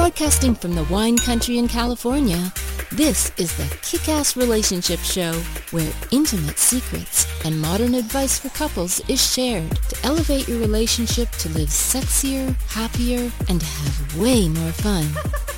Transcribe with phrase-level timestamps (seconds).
[0.00, 2.50] Broadcasting from the wine country in California,
[2.90, 5.34] this is the Kick Ass Relationship Show,
[5.72, 11.50] where intimate secrets and modern advice for couples is shared to elevate your relationship to
[11.50, 15.06] live sexier, happier, and have way more fun.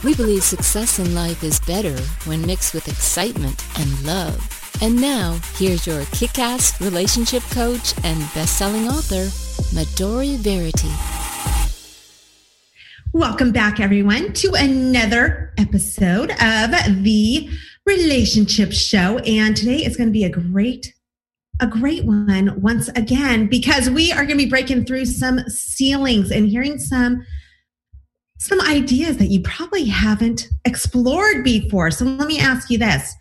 [0.02, 4.42] We believe success in life is better when mixed with excitement and love.
[4.82, 9.26] And now, here's your kick ass relationship coach and best selling author,
[9.72, 11.21] Midori Verity.
[13.14, 17.46] Welcome back, everyone, to another episode of the
[17.84, 19.18] Relationship Show.
[19.18, 20.94] And today is going to be a great,
[21.60, 26.30] a great one once again, because we are going to be breaking through some ceilings
[26.30, 27.22] and hearing some
[28.38, 31.90] some ideas that you probably haven't explored before.
[31.90, 33.14] So let me ask you this.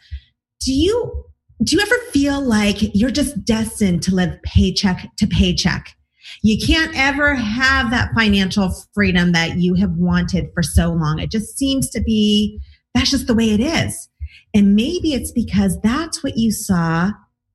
[0.61, 1.25] Do you
[1.65, 5.97] do you ever feel like you're just destined to live paycheck to paycheck?
[6.41, 11.19] You can't ever have that financial freedom that you have wanted for so long.
[11.19, 12.59] It just seems to be
[12.93, 14.09] that's just the way it is.
[14.53, 17.11] And maybe it's because that's what you saw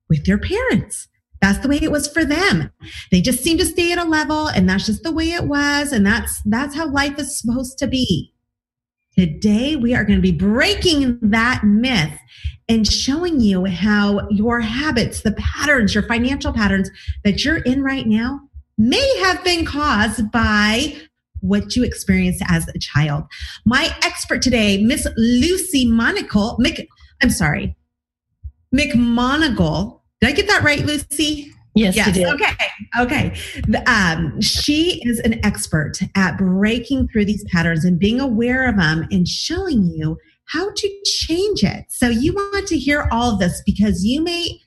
[0.08, 1.08] with your parents.
[1.42, 2.70] That's the way it was for them.
[3.10, 5.92] They just seem to stay at a level and that's just the way it was.
[5.92, 8.32] And that's, that's how life is supposed to be.
[9.16, 12.19] Today, we are going to be breaking that myth
[12.69, 16.91] and showing you how your habits, the patterns, your financial patterns
[17.24, 18.41] that you're in right now
[18.78, 20.96] may have been caused by
[21.41, 23.24] what you experienced as a child.
[23.64, 26.88] My expert today, Miss Luci Monacle, Mc,
[27.22, 27.77] I'm sorry,
[28.74, 30.00] McMonagle.
[30.20, 31.50] Did I get that right, Luci?
[31.74, 32.16] Yes, yes.
[32.16, 32.54] Okay.
[32.98, 33.82] Okay.
[33.86, 39.06] Um, she is an expert at breaking through these patterns and being aware of them
[39.10, 40.16] and showing you
[40.47, 41.84] how to change it.
[41.88, 44.58] So you want to hear all of this because you may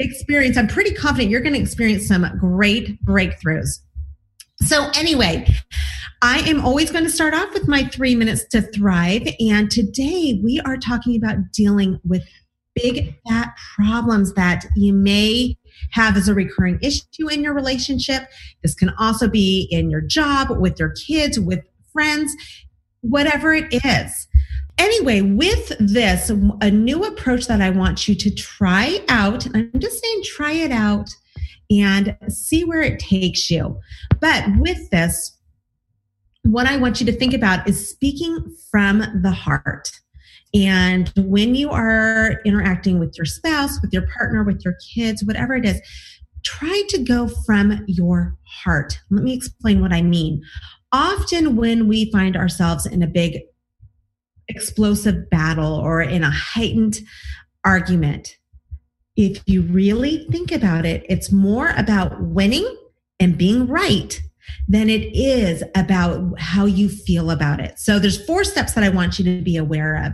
[0.00, 3.78] experience, I'm pretty confident you're going to experience some great breakthroughs.
[4.62, 5.46] So, anyway,
[6.22, 9.26] I am always going to start off with my three minutes to thrive.
[9.40, 12.22] And today we are talking about dealing with
[12.74, 15.56] big fat problems that you may
[15.92, 18.24] have as a recurring issue in your relationship.
[18.62, 21.60] This can also be in your job, with your kids, with
[21.92, 22.34] friends,
[23.00, 24.26] whatever it is
[24.80, 26.30] anyway, with this,
[26.60, 30.72] a new approach that I want you to try out, I'm just saying try it
[30.72, 31.08] out
[31.70, 33.78] and see where it takes you.
[34.20, 35.36] But with this,
[36.42, 39.92] what I want you to think about is speaking from the heart.
[40.52, 45.54] And when you are interacting with your spouse, with your partner, with your kids, whatever
[45.54, 45.80] it is,
[46.42, 48.98] try to go from your heart.
[49.10, 50.42] Let me explain what I mean.
[50.92, 53.42] Often, when we find ourselves in a big
[54.50, 57.00] explosive battle or in a heightened
[57.64, 58.36] argument,
[59.16, 62.66] if you really think about it, it's more about winning
[63.18, 64.20] and being right
[64.68, 67.78] than it is about how you feel about it.
[67.78, 70.12] So there's four steps that I want you to be aware of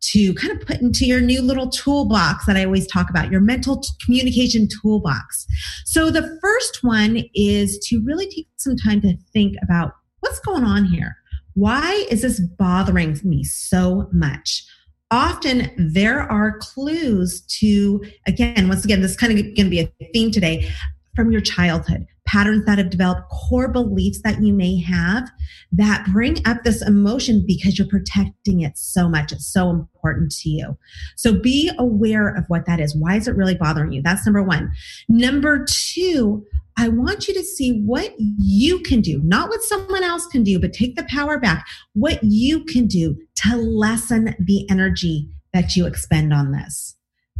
[0.00, 3.40] to kind of put into your new little toolbox that I always talk about, your
[3.40, 5.46] mental communication toolbox.
[5.84, 10.64] So the first one is to really take some time to think about what's going
[10.64, 11.16] on here.
[11.58, 14.64] Why is this bothering me so much?
[15.10, 19.80] Often there are clues to, again, once again, this is kind of going to be
[19.80, 20.70] a theme today
[21.16, 25.28] from your childhood, patterns that have developed, core beliefs that you may have
[25.72, 29.32] that bring up this emotion because you're protecting it so much.
[29.32, 30.78] It's so important to you.
[31.16, 32.94] So be aware of what that is.
[32.94, 34.00] Why is it really bothering you?
[34.00, 34.70] That's number one.
[35.08, 36.46] Number two,
[36.78, 40.60] I want you to see what you can do, not what someone else can do,
[40.60, 45.86] but take the power back, what you can do to lessen the energy that you
[45.86, 46.94] expend on this.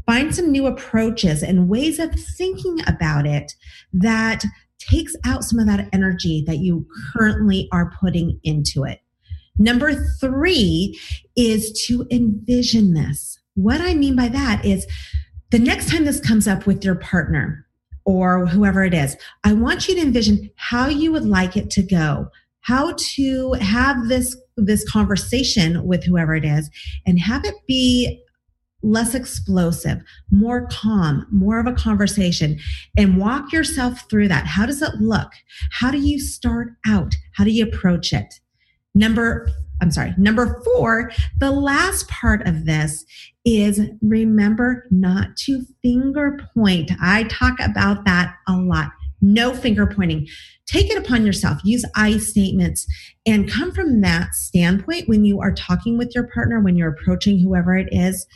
[0.06, 3.52] Find some new approaches and ways of thinking about it
[3.92, 4.44] that
[4.78, 9.00] takes out some of that energy that you currently are putting into it.
[9.56, 10.98] Number three
[11.36, 13.38] is to envision this.
[13.54, 14.86] What I mean by that is
[15.50, 17.67] the next time this comes up with your partner,
[18.08, 19.18] or whoever it is.
[19.44, 24.08] I want you to envision how you would like it to go, how to have
[24.08, 26.70] this this conversation with whoever it is
[27.06, 28.24] and have it be
[28.82, 29.98] less explosive,
[30.30, 32.58] more calm, more of a conversation,
[32.96, 34.46] and walk yourself through that.
[34.46, 35.30] How does it look?
[35.70, 37.14] How do you start out?
[37.34, 38.40] How do you approach it?
[38.94, 43.04] Number I'm sorry, number four, the last part of this
[43.44, 46.90] is remember not to finger point.
[47.00, 48.90] I talk about that a lot.
[49.20, 50.26] No finger pointing.
[50.66, 51.58] Take it upon yourself.
[51.64, 52.86] Use I statements
[53.26, 57.38] and come from that standpoint when you are talking with your partner, when you're approaching
[57.38, 58.26] whoever it is.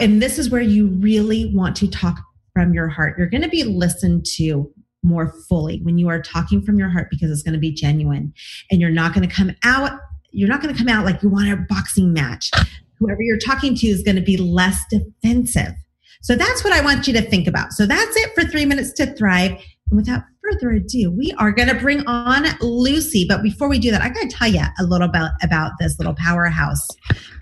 [0.00, 2.20] And this is where you really want to talk
[2.52, 3.16] from your heart.
[3.18, 4.72] You're going to be listened to
[5.02, 8.32] more fully when you are talking from your heart because it's going to be genuine
[8.70, 9.92] and you're not going to come out
[10.30, 12.50] you're not going to come out like you want a boxing match.
[12.98, 15.74] Whoever you're talking to is going to be less defensive.
[16.22, 17.72] So that's what I want you to think about.
[17.72, 19.52] So that's it for three minutes to thrive.
[19.52, 23.26] And without further ado, we are going to bring on Luci.
[23.26, 25.98] But before we do that, I got to tell you a little bit about this
[25.98, 26.86] little powerhouse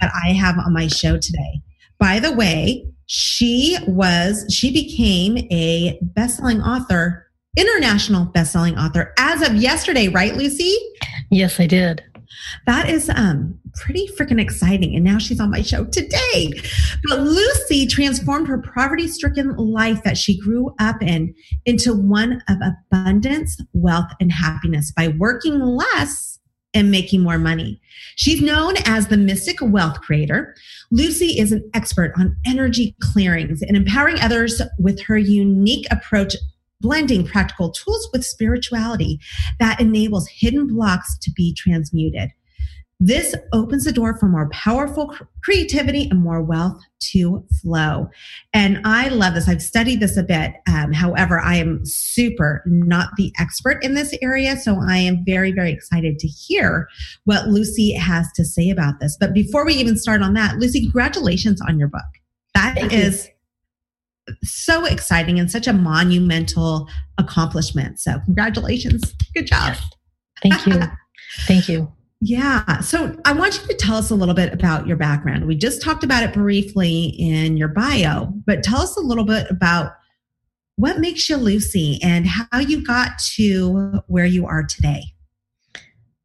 [0.00, 1.62] that I have on my show today.
[1.98, 7.25] By the way, she was, she became a best-selling author,
[7.56, 10.74] international best-selling author as of yesterday, right, Luci?
[11.30, 12.02] Yes, I did.
[12.66, 14.94] That is um, pretty freaking exciting.
[14.94, 16.52] And now she's on my show today.
[17.04, 22.58] But Luci transformed her poverty stricken life that she grew up in into one of
[22.60, 26.38] abundance, wealth, and happiness by working less
[26.74, 27.80] and making more money.
[28.16, 30.54] She's known as the Mystic Wealth Creator.
[30.92, 36.36] Luci is an expert on energy clearings and empowering others with her unique approach
[36.80, 39.18] blending practical tools with spirituality
[39.58, 42.30] that enables hidden blocks to be transmuted.
[42.98, 45.14] This opens the door for more powerful
[45.44, 46.80] creativity and more wealth
[47.12, 48.08] to flow.
[48.54, 49.48] And I love this.
[49.48, 50.54] I've studied this a bit.
[50.66, 54.56] Um, however, I am super not the expert in this area.
[54.56, 56.88] So I am very, very excited to hear
[57.24, 59.16] what Luci has to say about this.
[59.20, 62.00] But before we even start on that, Luci, congratulations on your book.
[62.54, 63.32] That Thank is you.
[64.42, 66.88] So exciting and such a monumental
[67.18, 68.00] accomplishment.
[68.00, 69.14] So congratulations.
[69.34, 69.76] Good job.
[70.42, 70.80] Thank you.
[71.46, 71.92] Thank you.
[72.20, 72.80] Yeah.
[72.80, 75.46] So I want you to tell us a little bit about your background.
[75.46, 79.46] We just talked about it briefly in your bio, but tell us a little bit
[79.50, 79.92] about
[80.76, 85.02] what makes you Luci and how you got to where you are today.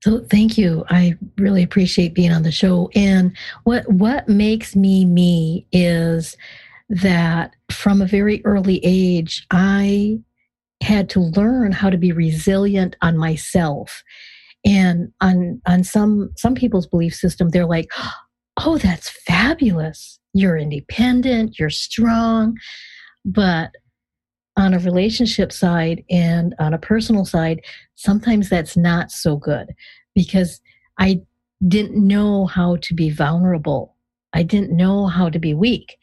[0.03, 0.83] So thank you.
[0.89, 2.89] I really appreciate being on the show.
[2.95, 6.35] And what what makes me me is
[6.91, 10.19] that from a very early age I
[10.83, 14.03] had to learn how to be resilient on myself.
[14.65, 17.89] And on on some some people's belief system they're like
[18.59, 20.19] oh that's fabulous.
[20.33, 22.57] You're independent you're strong.
[23.25, 23.71] But
[24.57, 27.61] on a relationship side and on a personal side
[27.95, 29.73] sometimes that's not so good
[30.13, 30.59] because
[30.99, 31.21] i
[31.67, 33.95] didn't know how to be vulnerable.
[34.33, 35.97] I didn't know how to be weak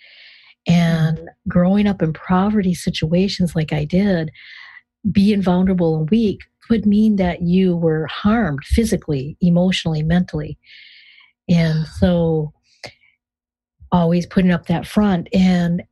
[0.69, 1.19] and
[1.49, 4.31] growing up in poverty situations like i did
[5.11, 10.59] being vulnerable and weak could mean that you were harmed physically, emotionally, mentally.
[11.49, 12.53] And so
[13.91, 15.29] always putting up that front.
[15.33, 15.83] And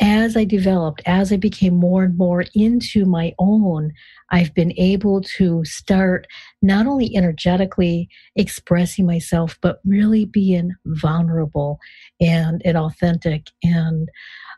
[0.00, 3.92] as I developed, as I became more and more into my own,
[4.30, 6.26] I've been able to start
[6.62, 11.78] not only energetically expressing myself, but really being vulnerable
[12.20, 13.48] and, and authentic.
[13.62, 14.08] And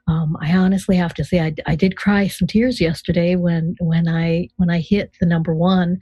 [0.07, 4.09] um, I honestly have to say I, I did cry some tears yesterday when when
[4.09, 5.99] I when I hit the number one,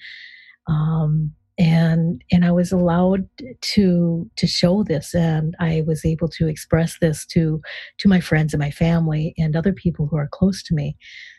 [0.66, 3.29] um, and and I was allowed
[3.61, 7.61] to to show this, and I was able to express this to
[7.99, 10.97] to my friends and my family and other people who are close to me.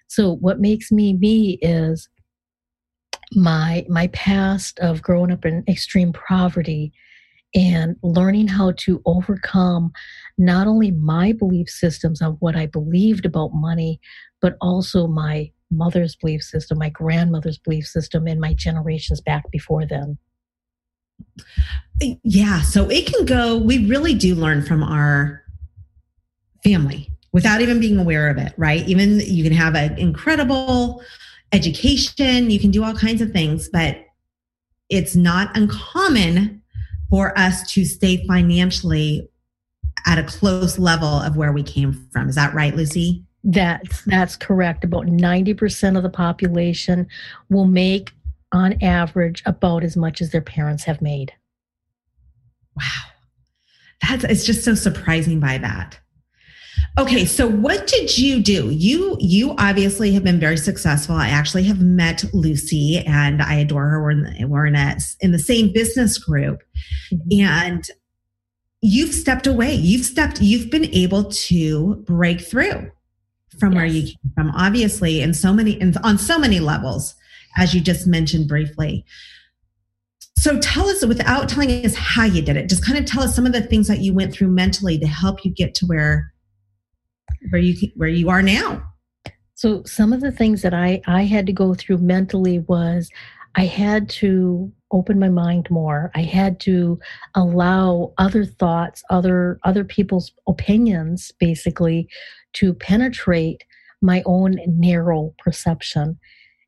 [0.08, 2.08] So what makes me me is
[3.34, 6.94] my my past of growing up in extreme poverty
[7.56, 9.92] and learning how to overcome
[10.38, 14.00] not only my belief systems of what I believed about money,
[14.40, 19.86] but also my mother's belief system, my grandmother's belief system, and my generations back before
[19.86, 20.18] them.
[22.24, 25.44] Yeah, so it can go, we really do learn from our
[26.63, 28.88] family without even being aware of it, right?
[28.88, 31.01] Even you can have an incredible
[31.51, 33.98] education, you can do all kinds of things, but
[34.90, 36.62] it's not uncommon
[37.10, 39.30] for us to stay financially
[40.06, 42.30] at a close level of where we came from.
[42.30, 43.24] Is that right, Luci?
[43.43, 44.83] That's that's correct.
[44.83, 47.07] About 90% of the population
[47.50, 48.12] will make
[48.51, 51.33] on average about as much as their parents have made.
[52.75, 52.83] Wow.
[54.07, 56.00] That's it's just so surprising by that.
[57.00, 58.69] Okay, so what did you do?
[58.69, 61.15] You you obviously have been very successful.
[61.15, 64.01] I actually have met Luci, and I adore her.
[64.01, 66.62] We're in the, we're in a in the same business group,
[67.12, 67.45] mm-hmm.
[67.45, 67.88] and
[68.81, 69.74] you've stepped away.
[69.74, 70.41] You've stepped.
[70.41, 72.91] You've been able to break through
[73.60, 73.77] from yes.
[73.77, 74.50] where you came from.
[74.51, 77.15] Obviously, in so many in, on so many levels,
[77.58, 79.05] as you just mentioned briefly.
[80.38, 83.36] So tell us, without telling us how you did it, just kind of tell us
[83.36, 86.31] some of the things that you went through mentally to help you get to where
[87.50, 88.84] where you where you are now
[89.55, 93.10] so some of the things that i i had to go through mentally was
[93.55, 97.00] i had to open my mind more i had to
[97.36, 102.08] allow other thoughts other other people's opinions basically
[102.53, 103.63] to penetrate
[104.01, 106.20] my own narrow perception.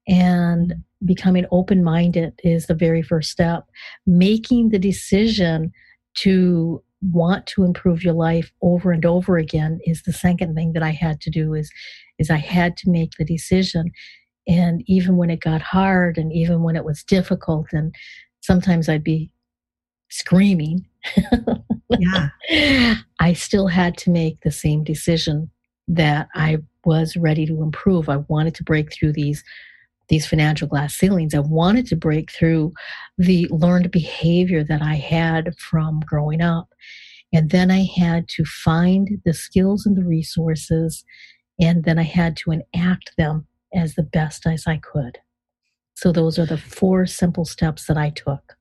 [0.07, 1.05] And mm-hmm.
[1.05, 3.65] becoming open minded is the very first step.
[4.05, 5.71] Making the decision
[6.15, 10.83] to want to improve your life over and over again is the second thing that
[10.83, 11.69] I had to do is
[12.17, 13.91] is I had to make the decision.
[14.47, 17.93] And even when it got hard and even when it was difficult and
[18.41, 19.31] sometimes I'd be
[20.09, 20.85] screaming
[21.99, 22.29] yeah.
[23.19, 25.49] I still had to make the same decision
[25.87, 29.43] that I was ready to improve I wanted to break through these
[30.09, 31.33] these financial glass ceilings.
[31.33, 32.73] I wanted to break through
[33.17, 36.67] the learned behavior that I had from growing up.
[37.31, 41.03] And then I had to find the skills and the resources,
[41.59, 45.17] and then I had to enact them as the best as I could.
[45.95, 48.55] So those are the four simple steps that I took.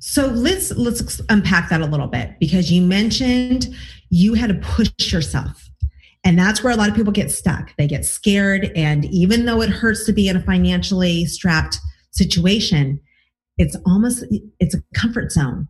[0.00, 3.68] So let's let's unpack that a little bit because you mentioned
[4.08, 5.69] you had to push yourself
[6.24, 7.74] and that's where a lot of people get stuck.
[7.76, 8.70] They get scared.
[8.76, 11.78] And even though it hurts to be in a financially strapped
[12.10, 13.00] situation,
[13.56, 14.24] it's almost,
[14.58, 15.66] it's a comfort zone.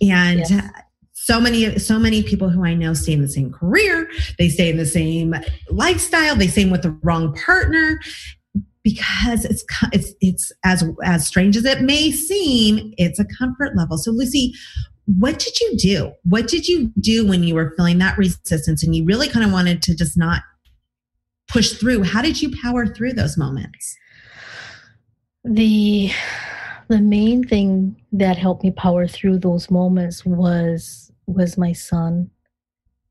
[0.00, 0.70] And yes.
[1.12, 4.10] so many, so many people who I know stay in the same career.
[4.38, 5.34] They stay in the same
[5.70, 6.34] lifestyle.
[6.34, 8.00] They stay with the wrong partner
[8.86, 13.98] because it's it's it's as as strange as it may seem, it's a comfort level.
[13.98, 14.52] So Luci,
[15.06, 16.12] what did you do?
[16.24, 19.52] What did you do when you were feeling that resistance and you really kind of
[19.52, 20.42] wanted to just not
[21.48, 22.02] push through?
[22.02, 23.96] How did you power through those moments?
[25.44, 26.10] The
[26.88, 32.30] the main thing that helped me power through those moments was was my son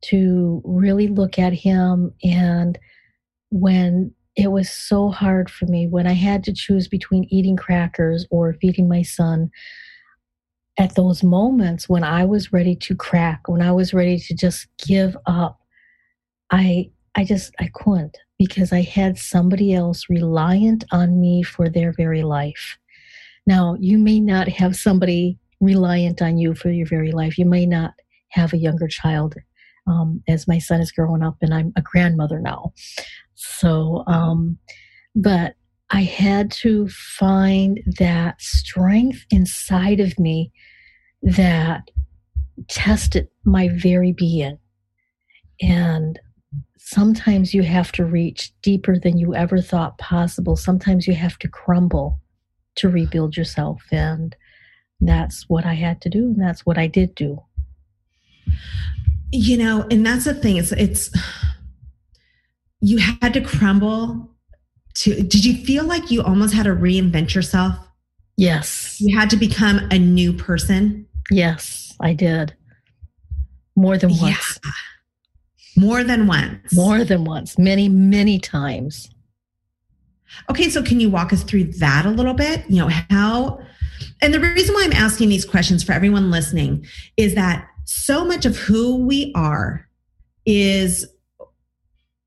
[0.01, 2.77] to really look at him and
[3.49, 8.25] when it was so hard for me when I had to choose between eating crackers
[8.29, 9.49] or feeding my son
[10.77, 14.67] at those moments when I was ready to crack, when I was ready to just
[14.85, 15.59] give up,
[16.51, 21.93] I I just I couldn't because I had somebody else reliant on me for their
[21.93, 22.77] very life.
[23.47, 27.37] Now, you may not have somebody reliant on you for your very life.
[27.37, 27.93] You may not
[28.29, 29.35] have a younger child,
[29.87, 32.73] um, as my son is growing up, and I'm a grandmother now.
[33.35, 34.57] So, um,
[35.15, 35.55] but
[35.91, 40.51] I had to find that strength inside of me
[41.21, 41.89] that
[42.67, 44.57] tested my very being.
[45.61, 46.19] And
[46.77, 50.55] sometimes you have to reach deeper than you ever thought possible.
[50.55, 52.19] Sometimes you have to crumble
[52.75, 53.83] to rebuild yourself.
[53.91, 54.35] And
[54.99, 56.25] that's what I had to do.
[56.25, 57.41] And that's what I did do.
[59.31, 60.57] You know, and that's the thing.
[60.57, 61.11] It's, it's,
[62.79, 64.34] you had to crumble
[64.95, 67.75] to, did you feel like you almost had to reinvent yourself?
[68.37, 68.99] Yes.
[68.99, 71.07] You had to become a new person?
[71.31, 72.53] Yes, I did.
[73.75, 74.59] More than once.
[74.63, 74.71] Yeah.
[75.77, 76.73] More than once.
[76.73, 77.57] More than once.
[77.57, 79.09] Many, many times.
[80.49, 82.63] Okay, so can you walk us through that a little bit?
[82.69, 83.59] You know, how,
[84.21, 86.85] and the reason why I'm asking these questions for everyone listening
[87.17, 89.87] is that so much of who we are
[90.45, 91.05] is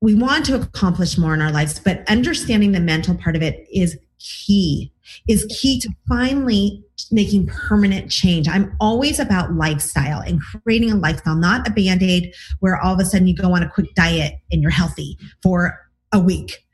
[0.01, 3.67] we want to accomplish more in our lives, but understanding the mental part of it
[3.71, 4.91] is key,
[5.27, 8.47] is key to finally making permanent change.
[8.47, 12.99] I'm always about lifestyle and creating a lifestyle, not a band aid where all of
[12.99, 15.79] a sudden you go on a quick diet and you're healthy for
[16.11, 16.65] a week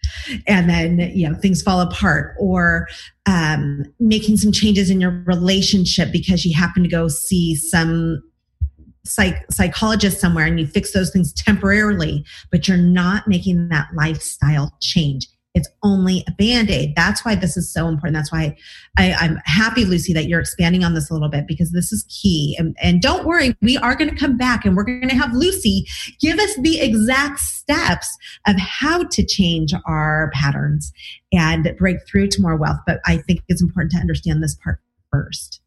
[0.47, 2.87] and then you know things fall apart or
[3.25, 8.21] um, making some changes in your relationship because you happen to go see some
[9.05, 14.75] psych- psychologist somewhere and you fix those things temporarily but you're not making that lifestyle
[14.81, 16.95] change it's only a band aid.
[16.97, 18.13] That's why this is so important.
[18.13, 18.57] That's why
[18.97, 22.05] I, am happy, Luci, that you're expanding on this a little bit because this is
[22.09, 22.57] key.
[22.59, 25.31] And, and don't worry, we are going to come back and we're going to have
[25.31, 25.83] Luci
[26.19, 30.91] give us the exact steps of how to change our patterns
[31.31, 32.79] and break through to more wealth.
[32.85, 35.61] But I think it's important to understand this part first.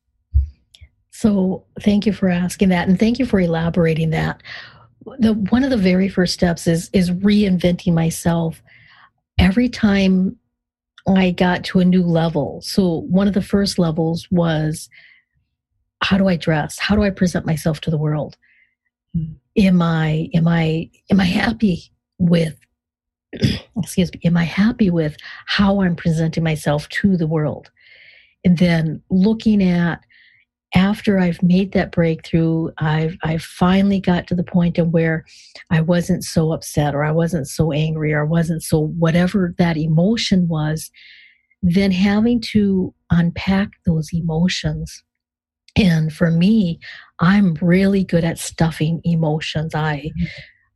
[1.18, 4.40] So, thank you for asking that, and thank you for elaborating that.
[5.18, 8.62] The one of the very first steps is is reinventing myself
[9.37, 10.37] every time
[11.08, 14.88] I got to a new level, so one of the first levels was
[16.02, 16.78] how do I dress?
[16.78, 18.37] How do I present myself to the world?
[19.12, 19.32] Hmm.
[19.56, 22.56] Am I am I am I happy with
[23.76, 27.72] excuse me, am I happy with how I'm presenting myself to the world?
[28.44, 30.04] And then looking at
[30.75, 35.25] after I've made that breakthrough, I've I've finally got to the point of where
[35.70, 39.76] I wasn't so upset or I wasn't so angry or I wasn't so whatever that
[39.76, 40.90] emotion was,
[41.62, 45.02] then having to unpack those emotions.
[45.76, 46.80] And for me,
[47.20, 49.75] I'm really good at stuffing emotions.
[49.75, 50.10] I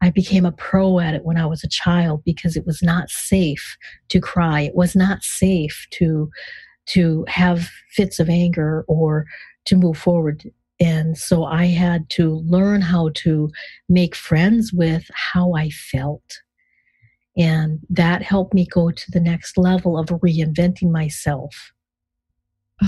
[0.01, 3.11] I became a pro at it when I was a child because it was not
[3.11, 3.77] safe
[4.09, 4.63] to cry.
[4.63, 6.31] It was not safe to
[6.87, 9.27] to have fits of anger or
[9.67, 10.51] to move forward.
[10.81, 13.51] And so I had to learn how to
[13.89, 16.41] make friends with how I felt.
[17.37, 21.73] And that helped me go to the next level of reinventing myself.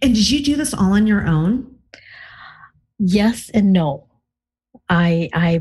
[0.00, 1.74] And did you do this all on your own?
[2.98, 4.06] Yes and no.
[4.88, 5.60] I I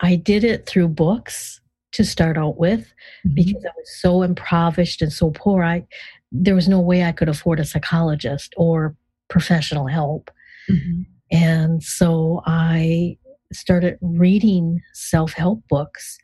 [0.00, 1.60] I did it through books
[1.92, 3.34] to start out with mm-hmm.
[3.34, 5.62] because I was so impoverished and so poor.
[5.62, 5.86] I
[6.32, 8.96] there was no way I could afford a psychologist or
[9.32, 10.30] professional help.
[10.70, 11.02] Mm-hmm.
[11.32, 13.16] And so I
[13.52, 16.18] started reading self-help books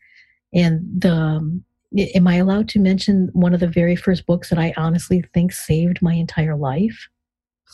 [0.53, 1.61] and the
[2.15, 5.53] am I allowed to mention one of the very first books that I honestly think
[5.53, 7.09] saved my entire life?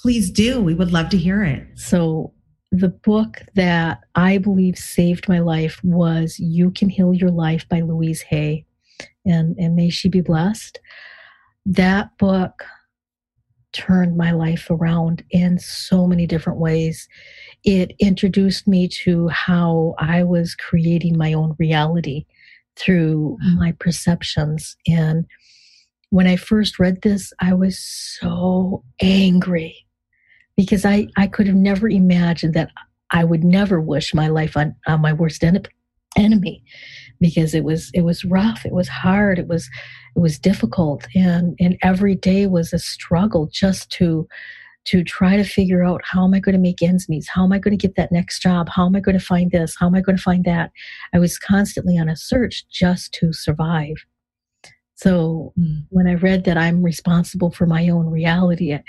[0.02, 0.60] Please do.
[0.60, 1.66] We would love to hear it.
[1.74, 2.32] So,
[2.70, 7.80] the book that I believe saved my life was You Can Heal Your Life by
[7.80, 8.66] Louise Hay.
[9.24, 10.80] And, and may she be blessed.
[11.64, 12.64] That book
[13.74, 17.08] turned my life around in so many different ways.
[17.64, 22.24] It introduced me to how I was creating my own reality
[22.76, 23.58] through mm.
[23.58, 24.76] my perceptions.
[24.86, 25.26] And
[26.10, 29.76] when I first read this, I was so angry
[30.56, 32.70] because I, I could have never imagined that
[33.10, 35.62] I would never wish my life on, on my worst en-
[36.16, 36.62] enemy
[37.20, 39.68] because it was it was rough it was hard it was
[40.16, 44.26] it was difficult and and every day was a struggle just to
[44.84, 47.26] to try to figure out how am I going to make ends meet?
[47.26, 48.68] How am I going to get that next job?
[48.68, 49.76] How am I going to find this?
[49.78, 50.72] How am I going to find that?
[51.14, 53.96] I was constantly on a search just to survive.
[54.94, 55.84] So mm.
[55.88, 58.82] when I read that I'm responsible for my own reality, I,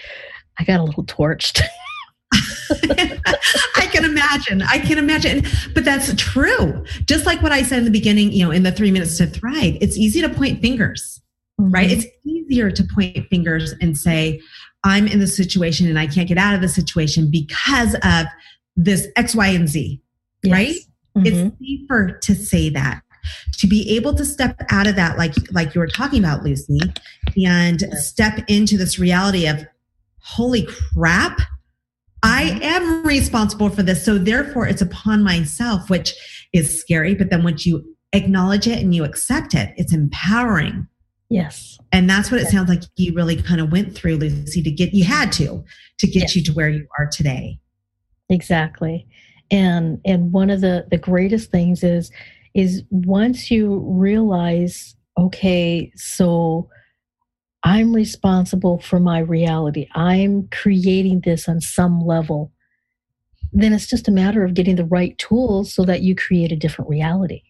[0.60, 1.62] I got a little torched.
[3.76, 4.62] I can imagine.
[4.62, 5.46] I can imagine.
[5.74, 6.84] But that's true.
[7.06, 9.28] Just like what I said in the beginning, you know, in the three minutes to
[9.28, 11.22] thrive, it's easy to point fingers,
[11.60, 11.72] mm-hmm.
[11.72, 11.92] right?
[11.92, 14.42] It's easier to point fingers and say,
[14.84, 18.28] I'm in the situation and I can't get out of the situation because of
[18.76, 20.02] this X, Y, and Z,
[20.44, 20.54] yes.
[20.54, 20.76] right?
[21.18, 21.26] Mm-hmm.
[21.26, 23.02] It's safer to say that
[23.54, 26.80] to be able to step out of that like like you were talking about luci
[27.44, 29.66] and step into this reality of
[30.20, 31.40] holy crap
[32.26, 36.14] i am responsible for this so therefore it's upon myself which
[36.54, 40.88] is scary but then once you acknowledge it and you accept it it's empowering
[41.30, 41.78] Yes.
[41.92, 44.94] And that's what it sounds like you really kind of went through, Luci, to get,
[44.94, 45.64] you had to,
[46.00, 46.36] to get yes.
[46.36, 47.60] you to where you are today.
[48.30, 49.08] Exactly.
[49.52, 52.12] And, and one of the, the greatest things is,
[52.54, 56.70] is once you realize, okay, so
[57.66, 59.88] I'm responsible for my reality.
[59.96, 62.54] I'm creating this on some level.
[63.52, 66.56] Then it's just a matter of getting the right tools so that you create a
[66.56, 67.42] different reality.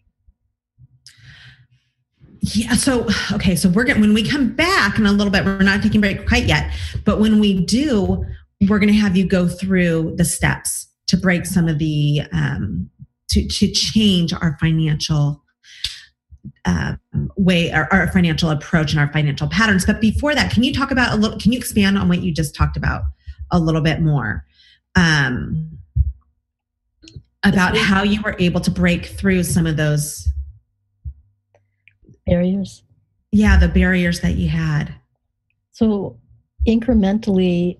[2.40, 2.74] Yeah.
[2.76, 3.56] So, okay.
[3.56, 6.26] So we're getting, when we come back in a little bit, we're not taking break
[6.26, 6.72] quite yet,
[7.04, 8.24] but when we do,
[8.68, 12.88] we're going to have you go through the steps to break some of the, um,
[13.28, 15.42] to, to change our financial
[16.64, 16.94] uh,
[17.36, 19.84] way, our, our financial approach and our financial patterns.
[19.86, 22.32] But before that, can you talk about a little, can you expand on what you
[22.32, 23.02] just talked about
[23.50, 24.44] a little bit more?
[24.94, 25.78] Um,
[27.44, 30.28] about how you were able to break through some of those
[32.26, 32.82] barriers?
[33.30, 34.94] Yeah, the barriers that you had.
[35.70, 36.18] So
[36.66, 37.78] incrementally,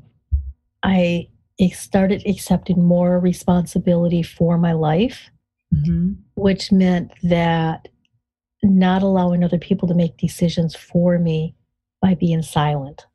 [0.83, 1.29] I
[1.73, 5.31] started accepting more responsibility for my life,
[5.75, 6.13] mm-hmm.
[6.35, 7.89] which meant that
[8.63, 11.55] not allowing other people to make decisions for me
[12.01, 13.07] by being silent.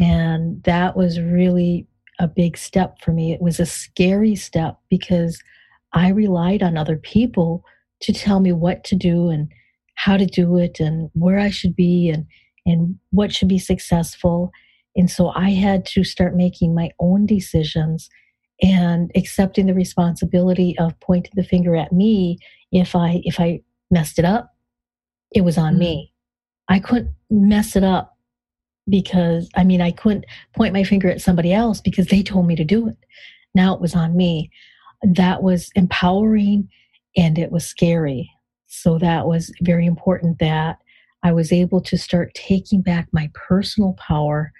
[0.00, 1.86] And that was really
[2.18, 3.32] a big step for me.
[3.32, 5.42] It was a scary step because
[5.92, 7.64] I relied on other people
[8.00, 9.50] to tell me what to do and
[9.94, 12.26] how to do it and where I should be and
[12.64, 14.52] and what should be successful.
[14.94, 18.08] And so I had to start making my own decisions
[18.62, 22.38] and accepting the responsibility of pointing the finger at me
[22.70, 23.60] if I if I
[23.92, 24.54] messed it up,
[25.30, 25.80] it was on mm-hmm.
[25.80, 26.12] me.
[26.68, 28.16] I couldn't mess it up
[28.88, 30.24] because I mean I couldn't
[30.54, 32.96] point my finger at somebody else because they told me to do it.
[33.54, 34.50] Now it was on me.
[35.02, 36.68] That was empowering
[37.16, 38.30] and it was scary.
[38.66, 40.78] So that was very important that
[41.22, 44.52] I was able to start taking back my personal power,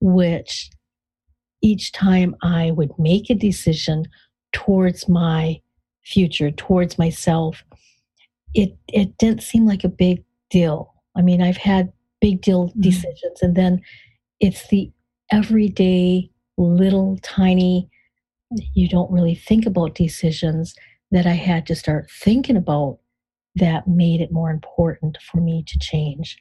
[0.00, 0.70] which
[1.62, 4.04] each time I would make a decision
[4.52, 5.60] towards my
[6.04, 7.64] future, towards myself,
[8.54, 10.94] it, it didn't seem like a big deal.
[11.16, 12.80] I mean, I've had big deal mm-hmm.
[12.80, 13.82] decisions, and then
[14.40, 14.90] it's the
[15.30, 17.88] everyday little tiny,
[18.74, 20.74] you don't really think about decisions
[21.10, 22.98] that I had to start thinking about
[23.56, 26.38] that made it more important for me to change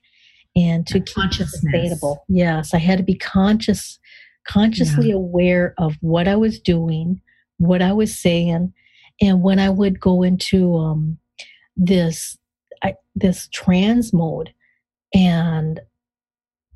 [0.55, 2.25] and to keep it sustainable.
[2.27, 3.99] Yes, I had to be conscious,
[4.47, 5.15] consciously yeah.
[5.15, 7.21] aware of what I was doing,
[7.57, 8.73] what I was saying,
[9.21, 11.17] and when I would go into um,
[11.75, 12.37] this
[12.83, 14.53] I, this trance mode,
[15.13, 15.79] and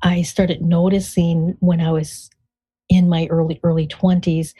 [0.02, 2.30] I started noticing when I was
[2.88, 4.54] in my early early twenties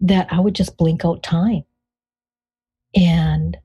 [0.00, 1.64] that I would just blink out time,
[2.94, 3.56] and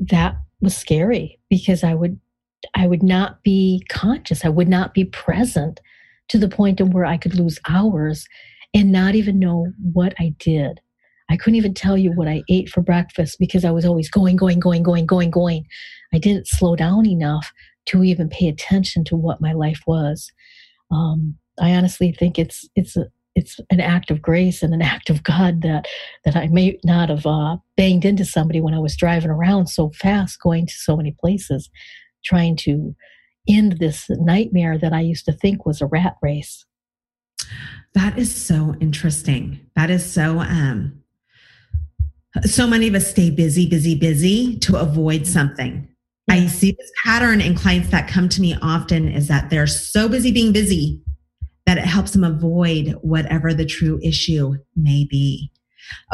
[0.00, 2.18] that was scary because I would
[2.74, 4.44] I would not be conscious.
[4.44, 5.80] I would not be present
[6.28, 8.26] to the point of where I could lose hours
[8.72, 10.80] and not even know what I did.
[11.30, 14.36] I couldn't even tell you what I ate for breakfast because I was always going,
[14.36, 15.64] going, going, going, going, going.
[16.12, 17.52] I didn't slow down enough
[17.86, 20.30] to even pay attention to what my life was.
[20.90, 25.08] Um, I honestly think it's it's a, it's an act of grace and an act
[25.08, 25.86] of God that
[26.24, 29.90] that I may not have uh, banged into somebody when I was driving around so
[29.90, 31.70] fast, going to so many places
[32.24, 32.94] trying to
[33.48, 36.66] end this nightmare that I used to think was a rat race.
[37.94, 39.60] That is so interesting.
[39.74, 40.99] That is so um
[42.44, 45.86] so many of us stay busy, busy, busy to avoid something.
[46.28, 50.08] I see this pattern in clients that come to me often is that they're so
[50.08, 51.02] busy being busy
[51.66, 55.50] that it helps them avoid whatever the true issue may be.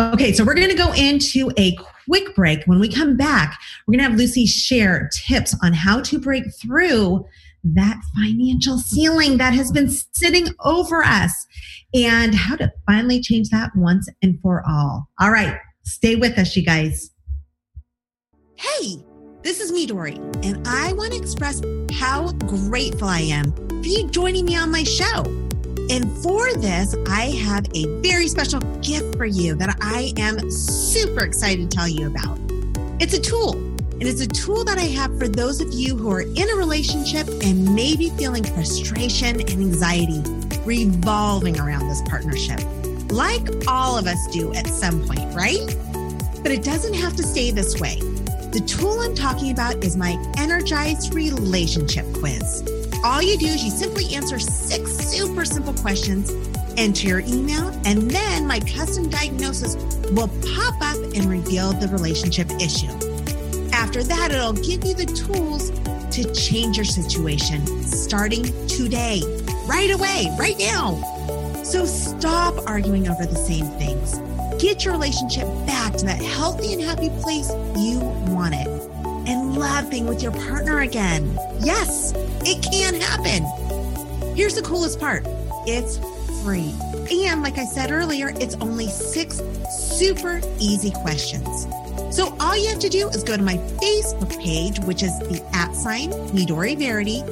[0.01, 1.77] Okay, so we're going to go into a
[2.07, 2.65] quick break.
[2.65, 6.45] When we come back, we're going to have Luci share tips on how to break
[6.63, 7.27] through
[7.75, 11.47] that financial ceiling that has been sitting over us
[11.93, 15.09] and how to finally change that once and for all.
[15.21, 17.11] All right, stay with us, you guys.
[18.57, 19.05] Hey,
[19.43, 24.09] this is me, Dory, and I want to express how grateful I am for you
[24.09, 25.25] joining me on my show.
[25.89, 31.25] And for this, I have a very special gift for you that I am super
[31.25, 32.39] excited to tell you about.
[33.01, 36.11] It's a tool, and it's a tool that I have for those of you who
[36.11, 40.23] are in a relationship and maybe feeling frustration and anxiety
[40.65, 42.61] revolving around this partnership,
[43.11, 45.77] like all of us do at some point, right?
[46.43, 47.99] But it doesn't have to stay this way.
[48.53, 52.63] The tool I'm talking about is my Energized Relationship Quiz.
[53.05, 56.33] All you do is you simply answer six super simple questions,
[56.77, 59.77] enter your email, and then my custom diagnosis
[60.13, 62.93] will pop up and reveal the relationship issue.
[63.73, 65.71] After that, it'll give you the tools
[66.17, 69.21] to change your situation starting today,
[69.67, 70.95] right away, right now.
[71.67, 74.21] So stop arguing over the same things.
[74.63, 77.99] Get your relationship back to that healthy and happy place you
[78.33, 78.69] want it
[79.29, 81.37] and love being with your partner again.
[81.59, 83.43] Yes, it can happen.
[84.37, 85.27] Here's the coolest part
[85.67, 85.99] it's
[86.45, 86.73] free.
[87.11, 91.67] And like I said earlier, it's only six super easy questions.
[92.15, 95.45] So all you have to do is go to my Facebook page, which is the
[95.53, 97.23] at sign Midori Verity,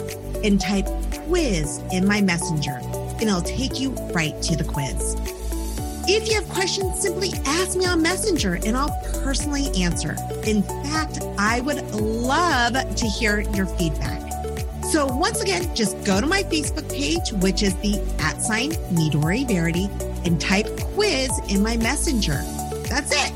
[0.43, 0.89] and type
[1.29, 2.81] quiz in my messenger,
[3.21, 5.17] and it'll take you right to the quiz.
[6.07, 10.17] If you have questions, simply ask me on Messenger and I'll personally answer.
[10.47, 14.21] In fact, I would love to hear your feedback.
[14.93, 19.49] So once again, just go to my Facebook page, which is the at sign Midori
[19.49, 19.89] Verity,
[20.25, 22.43] and type quiz in my messenger.
[22.89, 23.33] That's it.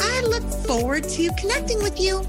[0.00, 2.24] I look forward to connecting with you.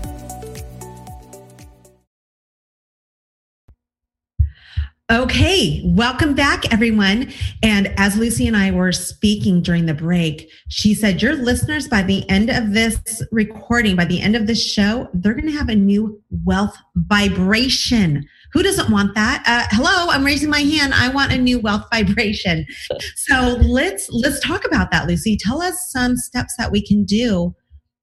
[5.12, 7.34] Okay, welcome back, everyone.
[7.62, 12.02] And as Luci and I were speaking during the break, she said, Your listeners, by
[12.02, 15.68] the end of this recording, by the end of this show, they're going to have
[15.68, 18.26] a new wealth vibration.
[18.54, 19.44] Who doesn't want that?
[19.46, 20.94] Uh, hello, I'm raising my hand.
[20.94, 22.66] I want a new wealth vibration.
[23.18, 25.36] so let's let's talk about that, Luci.
[25.38, 27.54] Tell us some steps that we can do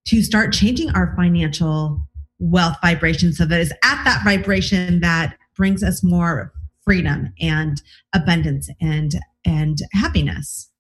[0.09, 2.07] to start changing our financial
[2.39, 6.53] wealth vibration so that it's at that vibration that brings us more
[6.89, 7.83] freedom and
[8.15, 9.13] abundance and
[9.45, 10.71] and happiness.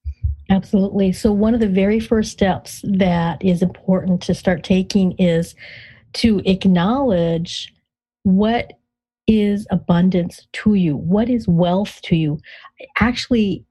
[0.49, 1.13] Absolutely.
[1.13, 5.55] So one of the very first steps that is important to start taking is
[6.15, 7.75] to acknowledge
[8.23, 8.73] what
[9.27, 12.41] is abundance to you what is wealth to you
[12.99, 13.67] actually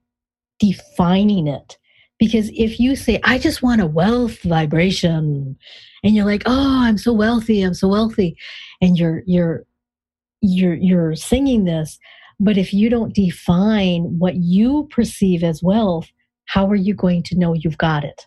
[0.60, 1.76] defining it.
[2.20, 5.56] Because if you say i just want a wealth vibration
[6.04, 8.36] and you're like oh i'm so wealthy i'm so wealthy
[8.80, 9.64] and you're you're
[10.40, 11.98] you're you're singing this
[12.40, 16.10] but if you don't define what you perceive as wealth,
[16.46, 18.26] how are you going to know you've got it?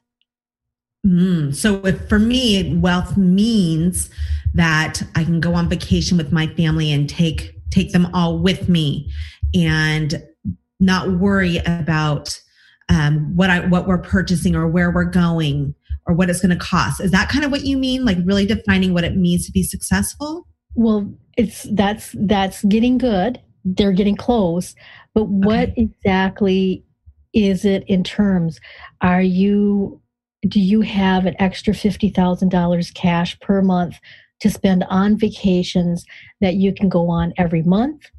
[1.06, 4.10] Mm, so if for me, wealth means
[4.54, 8.70] that I can go on vacation with my family and take take them all with
[8.70, 9.12] me,
[9.56, 10.22] and
[10.80, 12.40] not worry about
[12.90, 15.74] um, what I what we're purchasing or where we're going
[16.06, 17.00] or what it's going to cost.
[17.00, 18.06] Is that kind of what you mean?
[18.06, 20.46] Like really defining what it means to be successful?
[20.76, 23.40] Well, it's that's that's getting good.
[23.64, 24.76] They're getting close.
[25.14, 25.82] But what okay.
[25.82, 26.84] exactly
[27.34, 28.60] is it in terms?
[29.02, 30.02] Are you
[30.48, 34.00] do you have an extra $50,000 cash per month
[34.40, 36.04] to spend on vacations
[36.40, 38.10] that you can go on every month?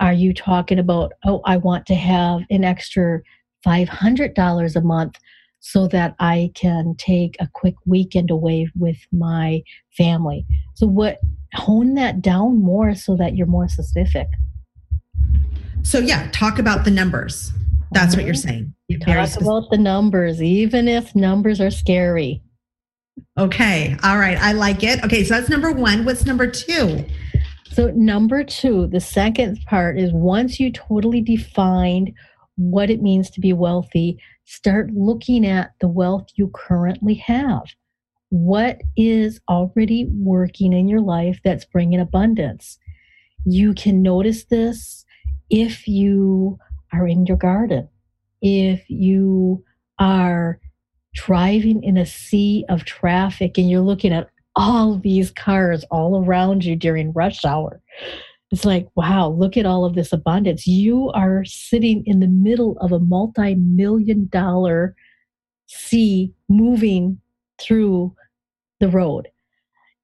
[0.00, 3.20] Are you talking about, oh, I want to have an extra
[3.64, 5.18] $500 a month
[5.60, 9.62] so that I can take a quick weekend away with my
[9.96, 10.44] family?
[10.74, 11.20] So, what
[11.54, 14.28] hone that down more so that you're more specific.
[15.82, 17.52] So, yeah, talk about the numbers.
[17.92, 18.48] That's what you're mm-hmm.
[18.48, 18.74] saying.
[19.04, 22.42] Talk about the numbers, even if numbers are scary.
[23.38, 23.96] Okay.
[24.02, 24.38] All right.
[24.38, 25.04] I like it.
[25.04, 25.24] Okay.
[25.24, 26.04] So that's number one.
[26.04, 27.04] What's number two?
[27.72, 32.12] So, number two, the second part is once you totally defined
[32.56, 37.62] what it means to be wealthy, start looking at the wealth you currently have.
[38.28, 42.78] What is already working in your life that's bringing abundance?
[43.44, 45.01] You can notice this
[45.52, 46.58] if you
[46.92, 47.88] are in your garden,
[48.40, 49.62] if you
[49.98, 50.58] are
[51.14, 56.64] driving in a sea of traffic and you're looking at all these cars all around
[56.64, 57.80] you during rush hour.
[58.50, 60.66] It's like, wow, look at all of this abundance.
[60.66, 64.94] You are sitting in the middle of a multi million dollar
[65.66, 67.20] sea moving
[67.58, 68.14] through
[68.80, 69.28] the road.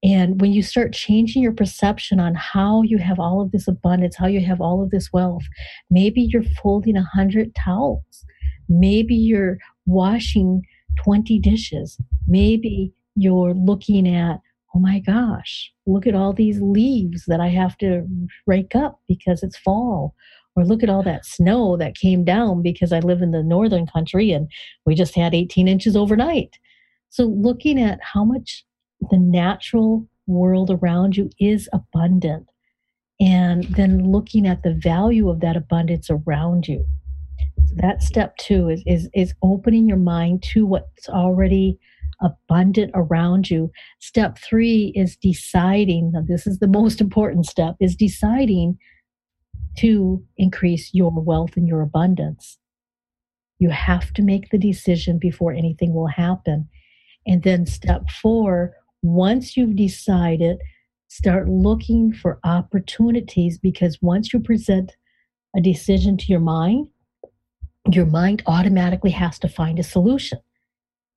[0.02, 4.16] And when you start changing your perception on how you have all of this abundance,
[4.16, 5.42] how you have all of this wealth,
[5.90, 8.24] maybe you're folding a hundred towels,
[8.68, 10.62] maybe you're washing
[11.02, 14.40] 20 dishes, maybe you're looking at,
[14.74, 18.06] oh my gosh, look at all these leaves that I have to
[18.46, 20.14] rake up because it's fall.
[20.54, 23.87] Or look at all that snow that came down because I live in the northern
[23.87, 24.50] country and
[24.87, 26.58] we just had 18 inches overnight.
[27.11, 28.64] So, looking at how much
[29.11, 32.46] the natural world around you is abundant,
[33.20, 36.87] and then looking at the value of that abundance around you.
[37.66, 41.78] So that step two is, is, is opening your mind to what's already
[42.20, 43.70] abundant around you.
[44.00, 48.78] Step three is deciding, this is the most important step, is deciding
[49.78, 52.58] to increase your wealth and your abundance.
[53.61, 56.68] You have to make the decision before anything will happen.
[57.26, 60.58] And then step four, once you've decided,
[61.08, 64.96] start looking for opportunities because once you present
[65.56, 66.88] a decision to your mind,
[67.90, 70.38] your mind automatically has to find a solution.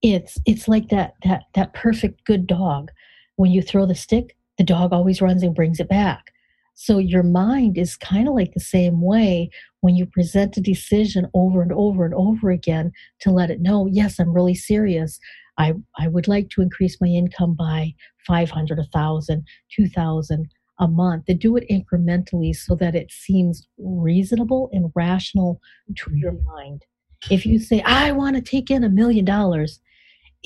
[0.01, 2.91] It's it's like that that that perfect good dog.
[3.35, 6.31] When you throw the stick the dog always runs and brings it back.
[6.75, 9.49] So your mind is kind of like the same way
[9.81, 12.91] when you present a decision over and over and over again
[13.21, 15.19] to let it know yes i'm really serious
[15.57, 17.93] i i would like to increase my income by
[18.25, 24.91] 500 1000 2000 a month to do it incrementally so that it seems reasonable and
[24.95, 25.59] rational
[25.95, 26.47] to your mm-hmm.
[26.47, 26.85] mind
[27.29, 29.79] if you say i want to take in a million dollars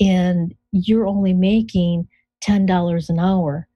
[0.00, 2.08] and you're only making
[2.42, 3.68] $10 an hour,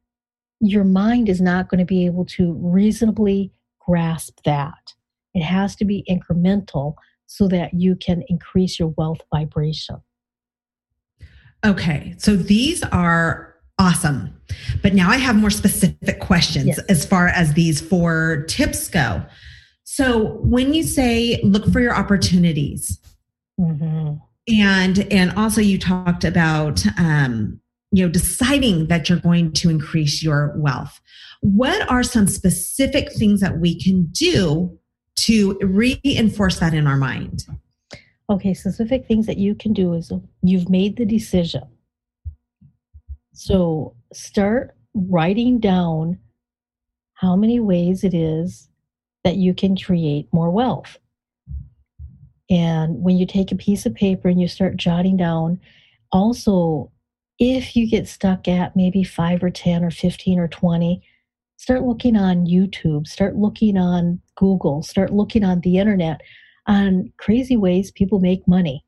[0.60, 4.94] your mind is not going to be able to reasonably grasp that.
[5.34, 6.94] It has to be incremental
[7.26, 9.96] so that you can increase your wealth vibration.
[11.64, 14.34] Okay, so these are awesome.
[14.82, 16.78] But now I have more specific questions yes.
[16.88, 19.22] as far as these four tips go.
[19.84, 22.98] So when you say look for your opportunities,
[23.58, 24.16] mm-hmm
[24.48, 27.60] and and also you talked about um,
[27.92, 31.00] you know deciding that you're going to increase your wealth
[31.40, 34.76] what are some specific things that we can do
[35.16, 37.44] to reinforce that in our mind
[38.30, 40.12] okay specific things that you can do is
[40.42, 41.64] you've made the decision.
[43.32, 46.18] So start writing down
[47.14, 48.68] how many ways it is
[49.24, 50.96] that you can create more wealth.
[52.48, 55.60] And when you take a piece of paper and you start jotting down,
[56.12, 56.90] also,
[57.38, 61.02] if you get stuck at maybe five or 10 or 15 or 20,
[61.56, 66.20] start looking on YouTube, start looking on Google, start looking on the internet
[66.70, 68.84] on crazy ways people make money.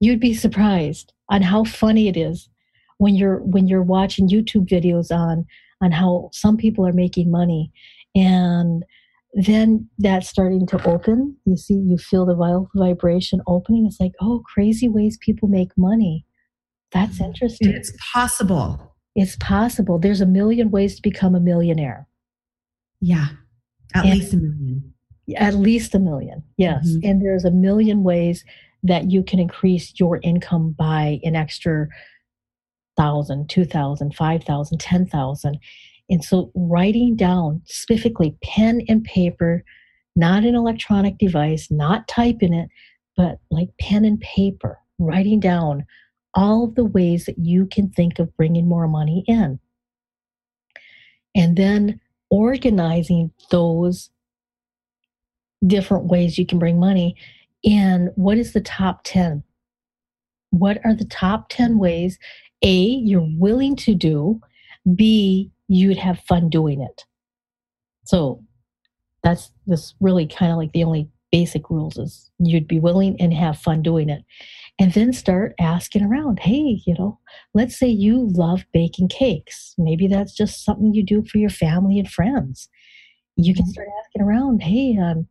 [0.00, 2.48] You'd be surprised on how funny it is
[2.98, 5.46] when you're when you're watching YouTube videos on
[5.80, 7.72] on how some people are making money
[8.14, 8.84] and
[9.34, 11.36] then that's starting to open.
[11.46, 13.86] You see, you feel the vibration opening.
[13.86, 16.26] It's like, oh, crazy ways people make money.
[16.90, 17.24] That's mm-hmm.
[17.24, 17.70] interesting.
[17.70, 18.94] It's possible.
[19.14, 19.98] It's possible.
[19.98, 22.08] There's a million ways to become a millionaire.
[23.00, 23.28] Yeah,
[23.94, 24.91] at and least a million.
[25.36, 26.88] At least a million, yes.
[26.88, 27.08] Mm-hmm.
[27.08, 28.44] And there's a million ways
[28.82, 31.86] that you can increase your income by an extra
[32.96, 35.58] thousand, two thousand, five thousand, ten thousand.
[36.10, 39.64] And so writing down specifically pen and paper,
[40.16, 42.68] not an electronic device, not typing it,
[43.16, 45.86] but like pen and paper, writing down
[46.34, 49.60] all of the ways that you can think of bringing more money in.
[51.34, 54.10] And then organizing those
[55.66, 57.16] different ways you can bring money.
[57.64, 59.44] And what is the top 10
[60.52, 62.18] what are the top 10 ways
[62.62, 64.40] a you're willing to do
[64.94, 67.04] b you'd have fun doing it?
[68.04, 68.44] So
[69.24, 73.32] that's this really kind of like the only basic rules is you'd be willing and
[73.32, 74.22] have fun doing it.
[74.78, 77.18] And then start asking around hey you know
[77.54, 79.74] let's say you love baking cakes.
[79.78, 82.68] Maybe that's just something you do for your family and friends.
[83.36, 83.70] You can mm-hmm.
[83.70, 85.28] start asking around hey um,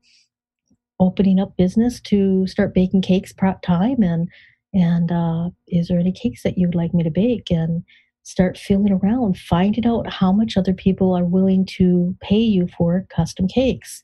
[1.02, 4.30] opening up business to start baking cakes part time and
[4.74, 7.52] and uh, is there any cakes that you'd like me to bake?
[7.52, 7.84] And
[8.24, 13.06] start feeling around finding out how much other people are willing to pay you for
[13.10, 14.04] custom cakes.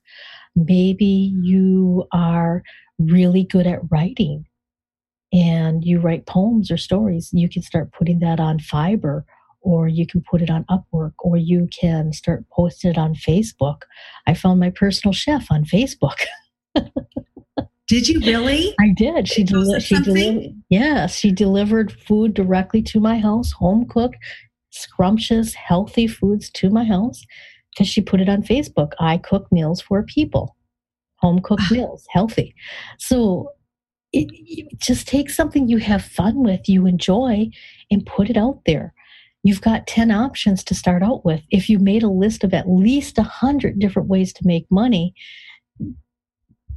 [0.56, 2.64] Maybe you are
[2.98, 4.46] really good at writing
[5.32, 7.30] and you write poems or stories.
[7.32, 9.24] You can start putting that on Fiverr
[9.62, 13.82] or you can put it on upwork or you can start posting it on facebook.
[14.26, 16.16] I found my personal chef on facebook
[17.88, 18.76] Did you really?
[18.82, 19.28] I did.
[19.30, 19.46] She.
[19.80, 20.62] She delivered.
[20.70, 24.18] Yes, she delivered food directly to my house, home cooked,
[24.72, 27.24] scrumptious, healthy foods to my house
[27.72, 28.92] because she put it on Facebook.
[29.00, 30.56] I cook meals for people,
[31.18, 31.74] home cooked ah.
[31.74, 32.56] meals, healthy.
[33.00, 33.52] So
[34.12, 37.50] it, it just take something you have fun with, you enjoy,
[37.92, 38.94] and put it out there.
[39.44, 41.42] You've got 10 options to start out with.
[41.52, 45.13] If you made a list of at least 100 different ways to make money,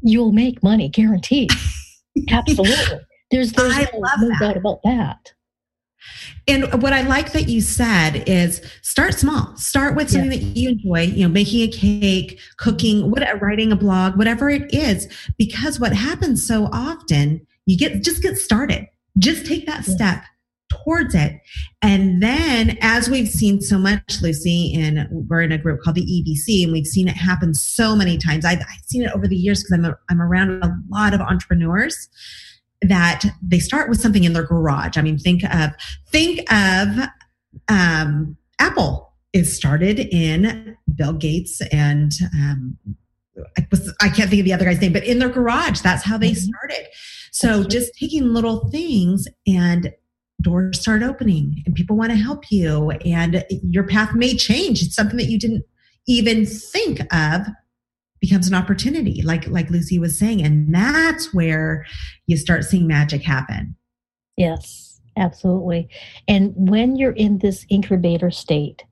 [0.02, 1.50] you'll make money guaranteed.
[2.30, 3.00] Absolutely.
[3.30, 5.32] There's, there's no, no doubt about that.
[6.48, 9.56] And what I like that you said is start small.
[9.56, 10.40] Start with something yes.
[10.40, 14.50] that you enjoy, you know, making a cake, cooking, what uh, writing a blog, whatever
[14.50, 15.08] it is,
[15.38, 18.88] because what happens so often, you get just get started.
[19.18, 19.94] Just take that yes.
[19.94, 20.24] step
[20.70, 21.40] towards it.
[21.82, 26.06] And then, as we've seen so much, Luci, and we're in a group called the
[26.06, 28.44] EBC, and we've seen it happen so many times.
[28.44, 31.20] I've, I've seen it over the years because I'm, a, I'm around a lot of
[31.20, 32.08] entrepreneurs
[32.82, 34.96] that they start with something in their garage.
[34.96, 35.70] I mean, think of
[36.08, 37.08] think of
[37.68, 42.78] um, Apple is started in Bill Gates and um,
[43.56, 45.80] I, was, I can't think of the other guy's name, but in their garage.
[45.80, 46.50] That's how they mm-hmm.
[46.50, 46.86] started.
[47.32, 49.92] So just taking little things and
[50.40, 54.82] doors start opening and people want to help you and your path may change.
[54.82, 55.64] It's something that you didn't
[56.06, 57.46] even think of
[58.20, 61.86] becomes an opportunity like like luci was saying and that's where
[62.26, 63.74] you start seeing magic happen.
[64.36, 65.88] Yes absolutely.
[66.28, 68.84] And when you're in this incubator state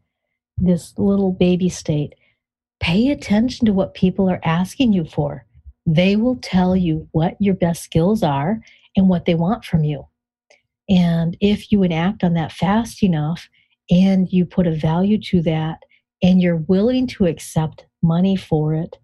[0.60, 2.14] this little baby state
[2.80, 5.44] pay attention to what people are asking you for.
[5.86, 8.60] They will tell you what your best skills are
[8.96, 10.06] and what they want from you
[10.88, 13.48] and if you enact on that fast enough
[13.90, 15.80] and you put a value to that
[16.22, 18.96] and you're willing to accept money for it,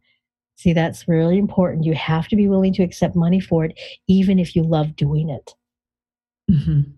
[0.57, 1.85] see, that's really important.
[1.85, 5.29] You have to be willing to accept money for it, even if you love doing
[5.29, 5.55] it.
[6.51, 6.91] Mm-hmm.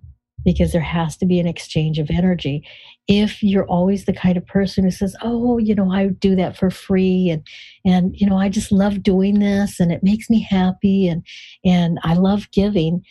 [0.45, 2.65] Because there has to be an exchange of energy.
[3.09, 6.57] If you're always the kind of person who says, "Oh, you know, I do that
[6.57, 7.45] for free, and
[7.85, 11.27] and you know, I just love doing this, and it makes me happy, and
[11.65, 13.03] and I love giving,"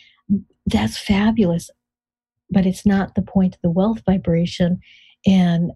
[0.66, 1.70] that's fabulous.
[2.50, 4.80] But it's not the point of the wealth vibration.
[5.26, 5.72] And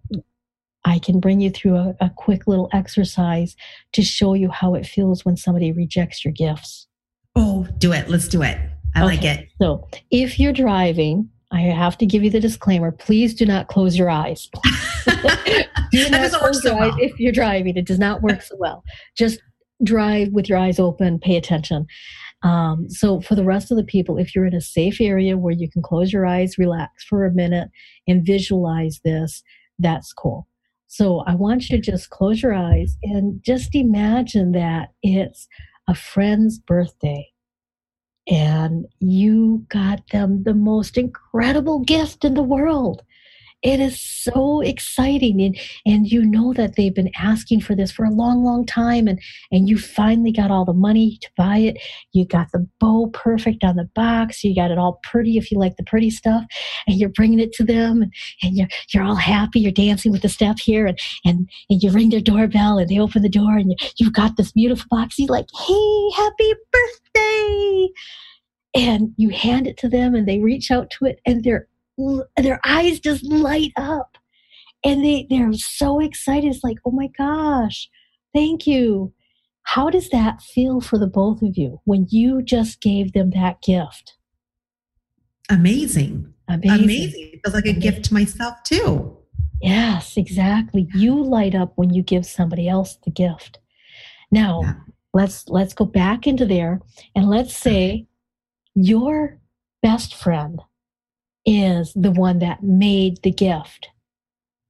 [0.85, 3.55] I can bring you through a, a quick little exercise
[3.93, 6.87] to show you how it feels when somebody rejects your gifts.
[7.35, 8.09] Oh, do it.
[8.09, 8.57] Let's do it.
[8.95, 9.05] I okay.
[9.05, 9.47] like it.
[9.61, 12.91] So if you're driving, I have to give you the disclaimer.
[12.91, 14.49] Please do not close your eyes.
[15.91, 17.77] do not close your eyes if you're driving.
[17.77, 18.83] It does not work so well.
[19.17, 19.41] Just
[19.83, 21.87] drive with your eyes open, pay attention.
[22.43, 25.53] Um, so, for the rest of the people, if you're in a safe area where
[25.53, 27.69] you can close your eyes, relax for a minute,
[28.07, 29.43] and visualize this,
[29.77, 30.47] that's cool.
[30.87, 35.47] So, I want you to just close your eyes and just imagine that it's
[35.87, 37.31] a friend's birthday
[38.27, 43.01] and you got them the most incredible gift in the world
[43.63, 48.05] it is so exciting and and you know that they've been asking for this for
[48.05, 49.19] a long long time and
[49.51, 51.77] and you finally got all the money to buy it.
[52.13, 54.43] You got the bow perfect on the box.
[54.43, 56.43] You got it all pretty if you like the pretty stuff
[56.87, 59.59] and you're bringing it to them and, and you're you're all happy.
[59.59, 62.99] You're dancing with the staff here and and and you ring their doorbell and they
[62.99, 65.19] open the door and you, you've got this beautiful box.
[65.19, 67.89] You're like hey happy birthday!
[68.73, 71.67] And you hand it to them and they reach out to it and their
[72.37, 74.17] their eyes just light up.
[74.83, 76.47] And they they're so excited.
[76.47, 77.89] It's like oh my gosh
[78.33, 79.13] thank you.
[79.63, 83.61] How does that feel for the both of you when you just gave them that
[83.61, 84.15] gift?
[85.49, 86.33] Amazing.
[86.47, 87.29] Amazing, amazing.
[87.33, 89.17] it feels like a gift to myself too.
[89.61, 90.89] Yes exactly.
[90.95, 93.59] You light up when you give somebody else the gift.
[94.31, 94.73] Now yeah.
[95.13, 96.81] let's let's go back into there
[97.15, 98.07] and let's say
[98.73, 99.39] your
[99.81, 100.61] best friend
[101.45, 103.89] is the one that made the gift.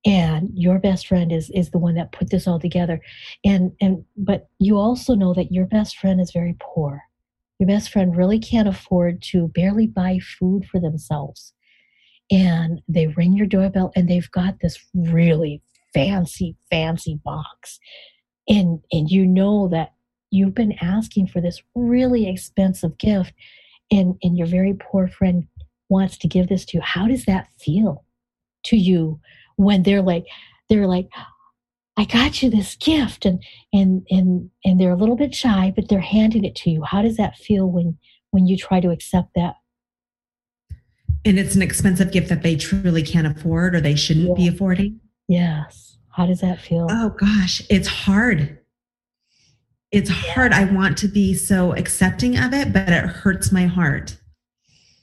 [0.06, 3.00] And your best friend is is the one that put this all together.
[3.46, 7.04] And and but you also know that your best friend is very poor.
[7.60, 11.54] Your best friend really can't afford to barely buy food for themselves.
[12.32, 15.62] And they ring your doorbell and they've got this really
[15.94, 17.80] fancy fancy box.
[18.50, 19.94] And and you know that
[20.32, 23.34] you've been asking for this really expensive gift.
[23.92, 25.48] And and your very poor friend
[25.92, 28.04] wants to give this to you how does that feel
[28.64, 29.20] to you
[29.58, 30.26] when they're like
[30.70, 31.10] they're like
[31.98, 35.90] i got you this gift and and and and they're a little bit shy but
[35.90, 36.84] they're handing it to you.
[36.84, 37.98] How does that feel when
[38.32, 39.56] when you try to accept that?
[41.26, 44.34] And it's an expensive gift that they truly can't afford or they shouldn't yeah.
[44.36, 45.00] be affording?
[45.28, 45.98] Yes.
[46.10, 46.88] How does that feel?
[46.90, 47.62] Oh gosh.
[47.70, 48.60] It's hard.
[49.92, 50.54] It's hard.
[50.54, 54.18] I want to be so accepting of it but it hurts my heart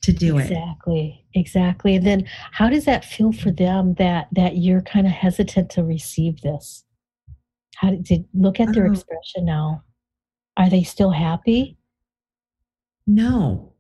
[0.03, 0.65] to do exactly, it.
[0.69, 1.95] Exactly exactly.
[1.97, 5.85] And then how does that feel for them that that you're kind of hesitant to
[5.85, 6.85] receive this?
[7.77, 8.93] How did, did look at their oh.
[8.93, 9.83] expression now.
[10.57, 11.79] Are they still happy?
[13.07, 13.73] No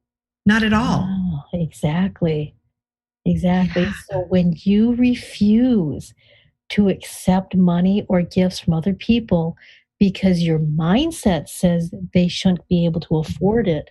[0.49, 1.07] not at all.
[1.07, 2.55] Oh, exactly
[3.25, 3.83] exactly.
[3.83, 3.93] Yeah.
[4.11, 6.15] so when you refuse
[6.71, 9.57] to accept money or gifts from other people
[9.99, 13.91] because your mindset says they shouldn't be able to afford it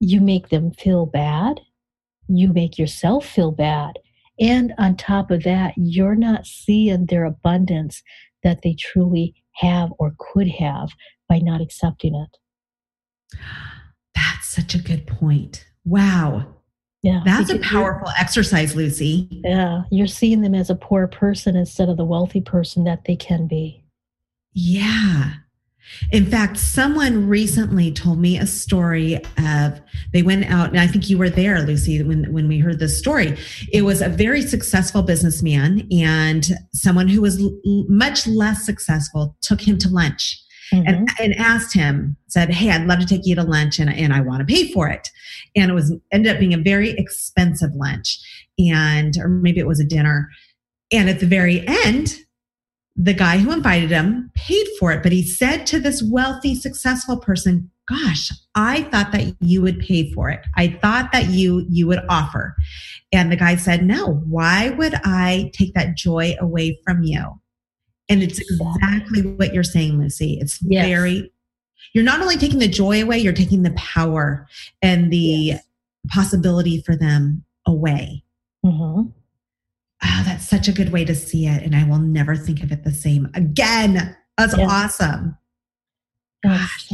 [0.00, 1.60] you make them feel bad,
[2.28, 3.98] you make yourself feel bad.
[4.40, 8.02] And on top of that, you're not seeing their abundance
[8.44, 10.90] that they truly have or could have
[11.28, 13.38] by not accepting it.
[14.14, 15.66] That's such a good point.
[15.84, 16.54] Wow.
[17.02, 17.22] Yeah.
[17.24, 19.28] That's a powerful exercise, Luci.
[19.44, 19.82] Yeah.
[19.90, 23.46] You're seeing them as a poor person instead of the wealthy person that they can
[23.46, 23.84] be.
[24.52, 25.34] Yeah.
[26.12, 29.80] In fact, someone recently told me a story of
[30.12, 32.98] they went out, and I think you were there, Luci, when, when we heard this
[32.98, 33.36] story.
[33.72, 37.58] It was a very successful businessman, and someone who was l-
[37.88, 40.42] much less successful took him to lunch.
[40.72, 40.86] Mm-hmm.
[40.86, 44.12] And, and asked him, said, Hey, I'd love to take you to lunch and, and
[44.12, 45.08] I want to pay for it.
[45.56, 48.18] And it was ended up being a very expensive lunch.
[48.58, 50.28] And or maybe it was a dinner.
[50.92, 52.18] And at the very end,
[53.00, 57.16] the guy who invited him paid for it, but he said to this wealthy, successful
[57.16, 60.40] person, gosh, I thought that you would pay for it.
[60.56, 62.56] I thought that you, you would offer.
[63.12, 67.40] And the guy said, no, why would I take that joy away from you?
[68.08, 70.42] And it's exactly what you're saying, Luci.
[70.42, 70.86] It's yes.
[70.86, 71.32] very,
[71.94, 74.48] you're not only taking the joy away, you're taking the power
[74.82, 75.64] and the yes.
[76.08, 78.24] possibility for them away.
[78.66, 79.10] Mm-hmm.
[80.02, 81.62] Oh, that's such a good way to see it.
[81.62, 84.16] And I will never think of it the same again.
[84.36, 84.66] That's yeah.
[84.66, 85.36] awesome.
[86.42, 86.92] Gosh.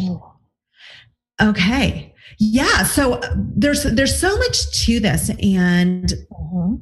[1.43, 2.15] Okay.
[2.39, 2.85] Yeah.
[2.85, 5.29] So uh, there's there's so much to this.
[5.43, 6.77] And mm-hmm.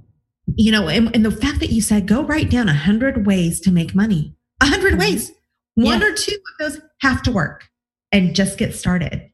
[0.55, 3.61] you know, and, and, the fact that you said go write down a hundred ways
[3.61, 4.37] to make money.
[4.61, 5.01] A 100 mm-hmm.
[5.01, 5.33] ways.
[5.75, 6.07] One yeah.
[6.07, 7.69] or two of those have to work
[8.13, 9.31] and just get started.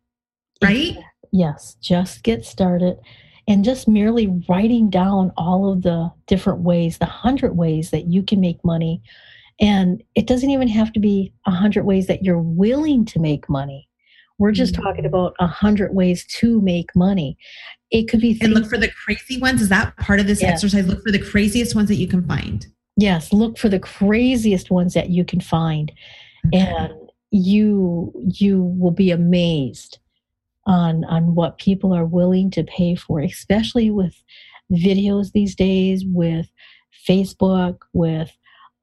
[0.63, 0.97] Right?
[1.33, 1.77] Yes.
[1.83, 2.97] Just get started
[3.49, 8.23] and just merely writing down all of the different ways, the hundred ways that you
[8.23, 9.03] can make money.
[9.59, 13.49] And it doesn't even have to be a hundred ways that you're willing to make
[13.49, 13.89] money.
[14.39, 14.83] We're just mm-hmm.
[14.83, 17.39] talking about a hundred ways to make money.
[17.91, 19.63] It could be and look for the crazy ones.
[19.63, 20.53] Is that part of this yes.
[20.53, 20.87] exercise?
[20.87, 22.67] Look for the craziest ones that you can find.
[22.97, 25.91] Yes, look for the craziest ones that you can find,
[26.49, 26.59] okay.
[26.59, 26.93] and
[27.31, 29.99] you you will be amazed
[30.69, 34.23] on on what people are willing to pay for, especially with
[34.71, 36.47] videos these days, with
[37.09, 38.31] Facebook, with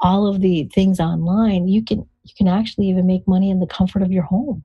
[0.01, 1.67] all of the things online.
[1.67, 4.63] You can you can actually even make money in the comfort of your home.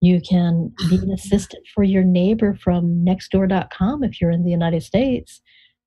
[0.00, 4.82] You can be an assistant for your neighbor from nextdoor.com if you're in the United
[4.82, 5.40] States.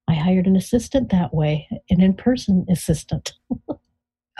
[0.08, 3.34] I hired an assistant that way, an in person assistant.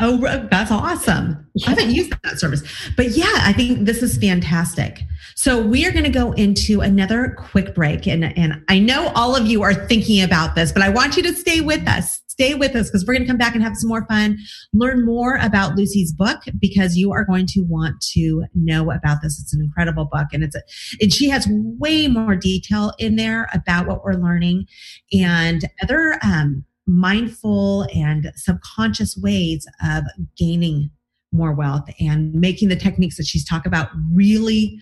[0.02, 0.18] Oh,
[0.50, 1.46] that's awesome.
[1.66, 2.64] I haven't used that service.
[2.96, 5.02] But yeah, I think this is fantastic.
[5.36, 8.08] So we are going to go into another quick break.
[8.08, 11.24] And, and I know all of you are thinking about this, but I want you
[11.24, 12.22] to stay with us.
[12.40, 14.38] stay with us because we're going to come back and have some more fun,
[14.74, 19.40] learn more about Luci's book because you are going to want to know about this.
[19.42, 20.62] It's an incredible book and it's a,
[21.02, 24.68] and she has way more detail in there about what we're learning
[25.12, 30.04] and other um, mindful and subconscious ways of
[30.36, 30.90] gaining
[31.32, 34.80] more wealth and making the techniques that she's talked about really,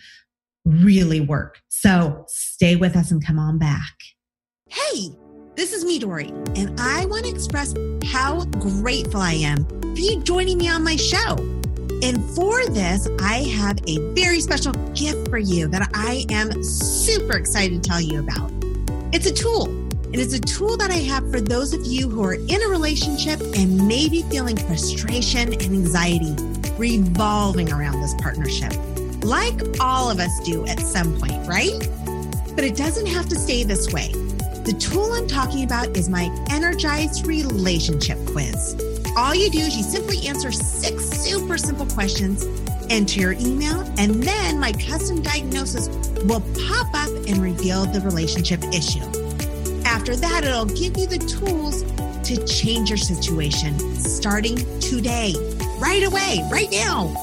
[0.65, 1.59] really work.
[1.67, 3.93] So stay with us and come on back.
[4.69, 5.09] Hey,
[5.55, 7.73] this is me, Dory, and I want to express
[8.05, 11.35] how grateful I am for you joining me on my show.
[12.03, 17.37] And for this, I have a very special gift for you that I am super
[17.37, 18.51] excited to tell you about.
[19.11, 19.86] It's a tool
[20.17, 22.67] it is a tool that I have for those of you who are in a
[22.69, 26.35] relationship and maybe feeling frustration and anxiety
[26.75, 28.73] revolving around this partnership,
[29.23, 31.87] like all of us do at some point, right?
[32.55, 34.11] But it doesn't have to stay this way.
[34.65, 38.75] The tool I'm talking about is my Energized Relationship Quiz.
[39.15, 42.43] All you do is you simply answer six super simple questions,
[42.89, 45.89] enter your email, and then my custom diagnosis
[46.23, 49.26] will pop up and reveal the relationship issue.
[50.07, 51.83] After that, it'll give you the tools
[52.23, 55.35] to change your situation starting today,
[55.79, 57.13] right away, right now.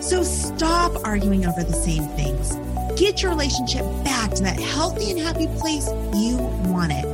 [0.00, 2.54] So stop arguing over the same things.
[2.98, 6.38] Get your relationship back to that healthy and happy place you
[6.72, 7.04] want it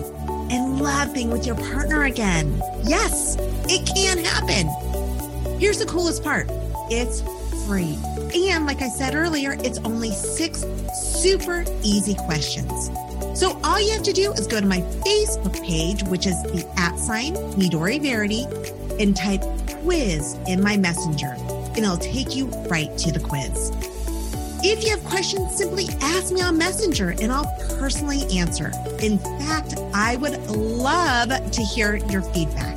[0.52, 2.62] and love being with your partner again.
[2.84, 3.36] Yes,
[3.68, 4.68] it can happen.
[5.58, 6.48] Here's the coolest part
[6.92, 7.22] it's
[7.66, 7.98] free.
[8.36, 10.64] And like I said earlier, it's only six
[10.94, 12.88] super easy questions.
[13.38, 16.68] So all you have to do is go to my Facebook page, which is the
[16.76, 18.46] at sign Midori Verity,
[18.98, 19.42] and type
[19.80, 23.70] quiz in my messenger, and it'll take you right to the quiz.
[24.64, 27.46] If you have questions, simply ask me on Messenger and I'll
[27.78, 28.72] personally answer.
[29.02, 32.76] In fact, I would love to hear your feedback.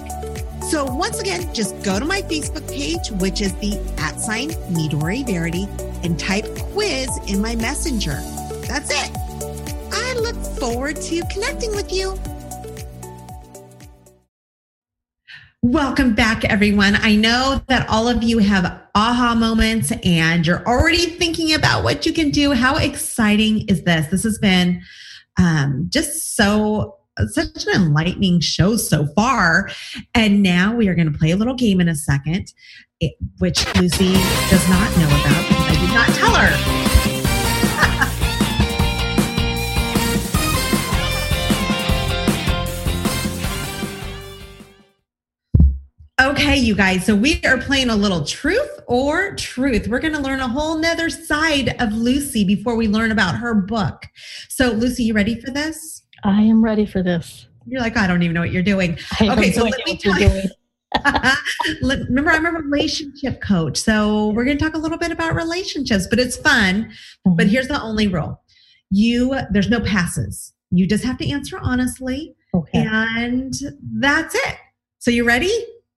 [0.69, 5.25] So once again, just go to my Facebook page, which is the at sign Midori
[5.25, 5.67] Verity,
[6.03, 8.21] and type quiz in my messenger.
[8.67, 9.10] That's it.
[10.61, 12.13] Forward to connecting with you.
[15.63, 16.97] Welcome back, everyone.
[16.97, 22.05] I know that all of you have aha moments and you're already thinking about what
[22.05, 22.51] you can do.
[22.51, 24.05] How exciting is this?
[24.11, 24.83] This has been
[25.39, 26.99] um, just so
[27.29, 29.67] such an enlightening show so far.
[30.13, 32.53] And now we are going to play a little game in a second,
[33.39, 34.13] which Luci
[34.51, 36.80] does not know about because I did not tell her.
[46.31, 47.05] Okay, you guys.
[47.05, 49.89] So we are playing a little truth or truth.
[49.89, 53.53] We're going to learn a whole nother side of Luci before we learn about her
[53.53, 54.07] book.
[54.47, 56.03] So, Luci, you ready for this?
[56.23, 57.47] I am ready for this.
[57.67, 58.97] You're like, I don't even know what you're doing.
[59.21, 60.43] okay, so let me tell you.
[61.83, 63.77] Remember, I'm a relationship coach.
[63.77, 66.93] So we're going to talk a little bit about relationships, but it's fun.
[67.27, 67.35] Mm-hmm.
[67.35, 68.41] But here's the only rule
[68.89, 70.53] you, there's no passes.
[70.69, 72.35] You just have to answer honestly.
[72.53, 72.85] Okay.
[72.87, 73.53] And
[73.99, 74.55] that's it.
[74.99, 75.51] So you ready?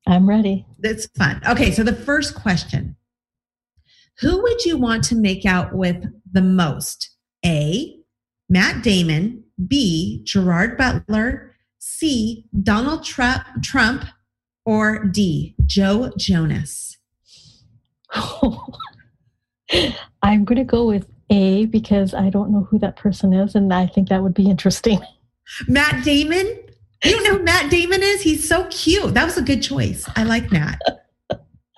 [0.06, 0.66] I'm ready.
[0.78, 1.40] That's fun.
[1.48, 2.96] Okay, so the first question
[4.20, 7.10] Who would you want to make out with the most?
[7.44, 7.98] A.
[8.48, 9.44] Matt Damon.
[9.68, 10.22] B.
[10.24, 11.54] Gerard Butler.
[11.78, 12.46] C.
[12.62, 14.04] Donald Trump, Trump
[14.64, 15.54] or D.
[15.64, 16.96] Joe Jonas?
[20.22, 23.72] I'm going to go with A because I don't know who that person is, and
[23.72, 25.00] I think that would be interesting.
[25.68, 26.63] Matt Damon?
[27.04, 28.22] You don't know who Matt Damon is?
[28.22, 29.14] He's so cute.
[29.14, 30.08] That was a good choice.
[30.16, 30.80] I like Matt.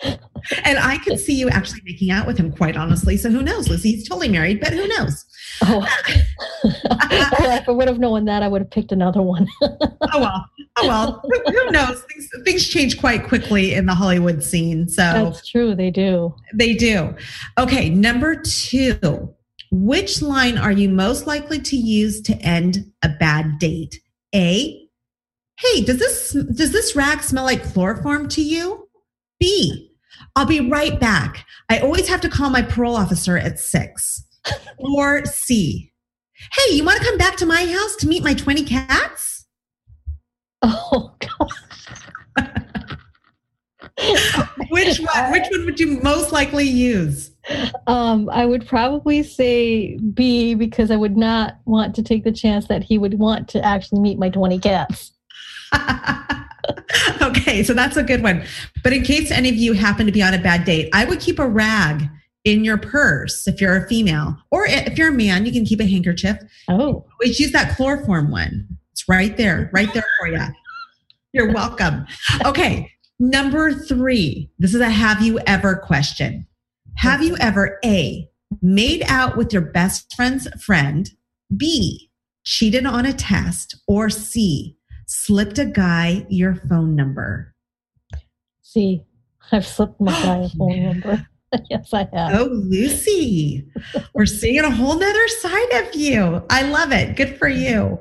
[0.03, 3.17] and I could see you actually making out with him, quite honestly.
[3.17, 3.83] So who knows, Luci?
[3.83, 5.25] He's totally married, but who knows?
[5.63, 5.87] Oh,
[6.65, 9.49] if I would have known that, I would have picked another one.
[9.63, 9.81] oh
[10.15, 10.47] well,
[10.77, 11.23] oh well.
[11.47, 12.03] Who knows?
[12.05, 14.89] Things, things change quite quickly in the Hollywood scene.
[14.89, 15.75] So that's true.
[15.75, 16.35] They do.
[16.55, 17.15] They do.
[17.59, 19.35] Okay, number two.
[19.73, 24.01] Which line are you most likely to use to end a bad date?
[24.35, 24.86] A
[25.59, 28.89] hey, does this does this rag smell like chloroform to you?
[29.39, 29.93] B,
[30.35, 31.45] I'll be right back.
[31.69, 34.25] I always have to call my parole officer at six.
[34.79, 35.93] or C,
[36.53, 39.47] hey, you want to come back to my house to meet my 20 cats?
[40.63, 41.51] Oh God.
[44.71, 47.31] which one which one would you most likely use?
[47.87, 52.67] Um, I would probably say B because I would not want to take the chance
[52.67, 55.13] that he would want to actually meet my 20 cats.
[57.23, 58.45] okay, so that's a good one.
[58.83, 61.21] But in case any of you happen to be on a bad date, I would
[61.21, 62.09] keep a rag
[62.45, 65.81] in your purse if you're a female, or if you're a man, you can keep
[65.81, 66.39] a handkerchief.
[66.69, 68.69] Oh, always use that chloroform one.
[68.93, 70.41] It's right there, right there for you.
[71.33, 72.07] You're welcome.
[72.45, 72.91] Okay.
[73.19, 74.51] Number three.
[74.59, 76.47] This is a have you ever question.
[76.97, 78.31] Have you ever A,
[78.63, 81.11] made out with your best friend's friend,
[81.55, 82.11] B,
[82.45, 84.77] cheated on a test, or C,
[85.07, 87.55] slipped a guy your phone number?
[88.63, 89.03] See,
[89.53, 91.27] I've slipped my guy a oh, phone number.
[91.71, 92.41] yes, I have.
[92.41, 93.67] Oh, Luci,
[94.15, 96.43] we're seeing a whole nother side of you.
[96.51, 97.17] I love it.
[97.17, 98.01] Good for you.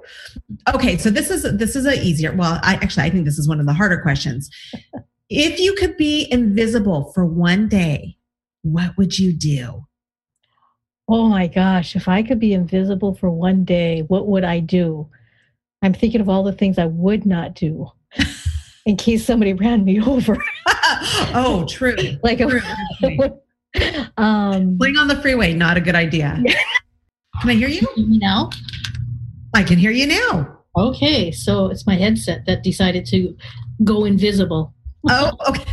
[0.73, 2.33] Okay, so this is this is a easier.
[2.33, 4.49] Well, I actually I think this is one of the harder questions.
[5.27, 8.15] If you could be invisible for one day,
[8.61, 9.87] what would you do?
[11.07, 15.09] Oh my gosh, if I could be invisible for one day, what would I do?
[15.85, 17.91] I'm thinking of all the things I would not do
[18.87, 20.35] in case somebody ran me over.
[21.35, 21.95] oh, true.
[22.23, 22.47] like a,
[24.17, 26.41] um, playing on the freeway, not a good idea.
[27.41, 27.87] Can I hear you?
[27.95, 28.49] Hear me now?
[29.53, 30.57] I can hear you now.
[30.75, 33.37] Okay, so it's my headset that decided to
[33.83, 34.73] go invisible.
[35.07, 35.71] Oh, okay.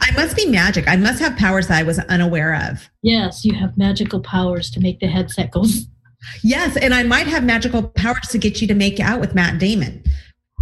[0.00, 0.88] I must be magic.
[0.88, 2.88] I must have powers that I was unaware of.
[3.02, 5.64] Yes, you have magical powers to make the headset go.
[6.42, 9.58] Yes, and I might have magical powers to get you to make out with Matt
[9.58, 10.02] Damon.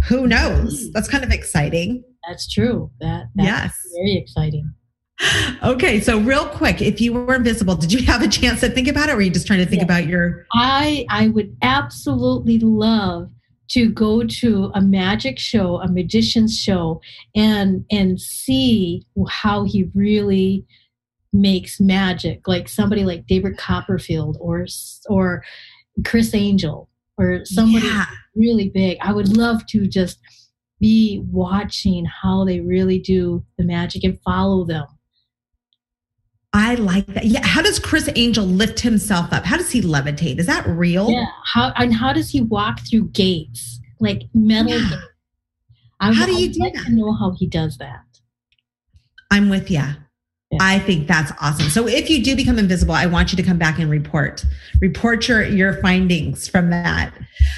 [0.07, 0.91] Who knows?
[0.91, 2.03] That's kind of exciting.
[2.27, 2.91] That's true.
[2.99, 4.73] That yes, very exciting.
[5.63, 8.87] Okay, so real quick, if you were invisible, did you have a chance to think
[8.87, 10.45] about it, or were you just trying to think about your?
[10.53, 13.31] I I would absolutely love
[13.69, 17.01] to go to a magic show, a magician's show,
[17.35, 20.65] and and see how he really
[21.37, 24.65] makes magic, like somebody like David Copperfield or
[25.07, 25.43] or
[26.05, 28.05] Criss Angel or somebody yeah.
[28.35, 28.97] really big.
[29.01, 30.19] I would love to just
[30.79, 34.85] be watching how they really do the magic and follow them.
[36.53, 37.25] I like that.
[37.25, 37.45] Yeah.
[37.45, 39.45] How does Criss Angel lift himself up?
[39.45, 40.39] How does he levitate?
[40.39, 41.09] Is that real?
[41.11, 41.25] Yeah.
[41.43, 44.71] How and how does he walk through gates like metal?
[44.71, 44.89] Yeah.
[44.89, 45.03] Gates?
[45.99, 46.85] I, how do you do like that?
[46.85, 48.03] To know how he does that.
[49.31, 49.83] I'm with you.
[50.51, 50.59] Yeah.
[50.61, 51.69] I think that's awesome.
[51.69, 54.45] So if you do become invisible, I want you to come back and report.
[54.79, 57.13] Report your your findings from that.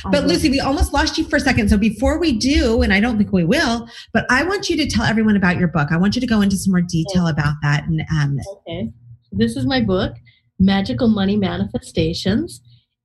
[0.06, 1.70] But Luci, we almost lost you for a second.
[1.70, 4.88] So before we do, and I don't think we will, but I want you to
[4.88, 5.90] tell everyone about your book.
[5.92, 7.32] I want you to go into some more detail okay.
[7.32, 7.84] about that.
[7.88, 8.38] And um,
[8.68, 8.90] okay,
[9.34, 10.16] this is my book,
[10.58, 12.60] Magical Money Manifestations,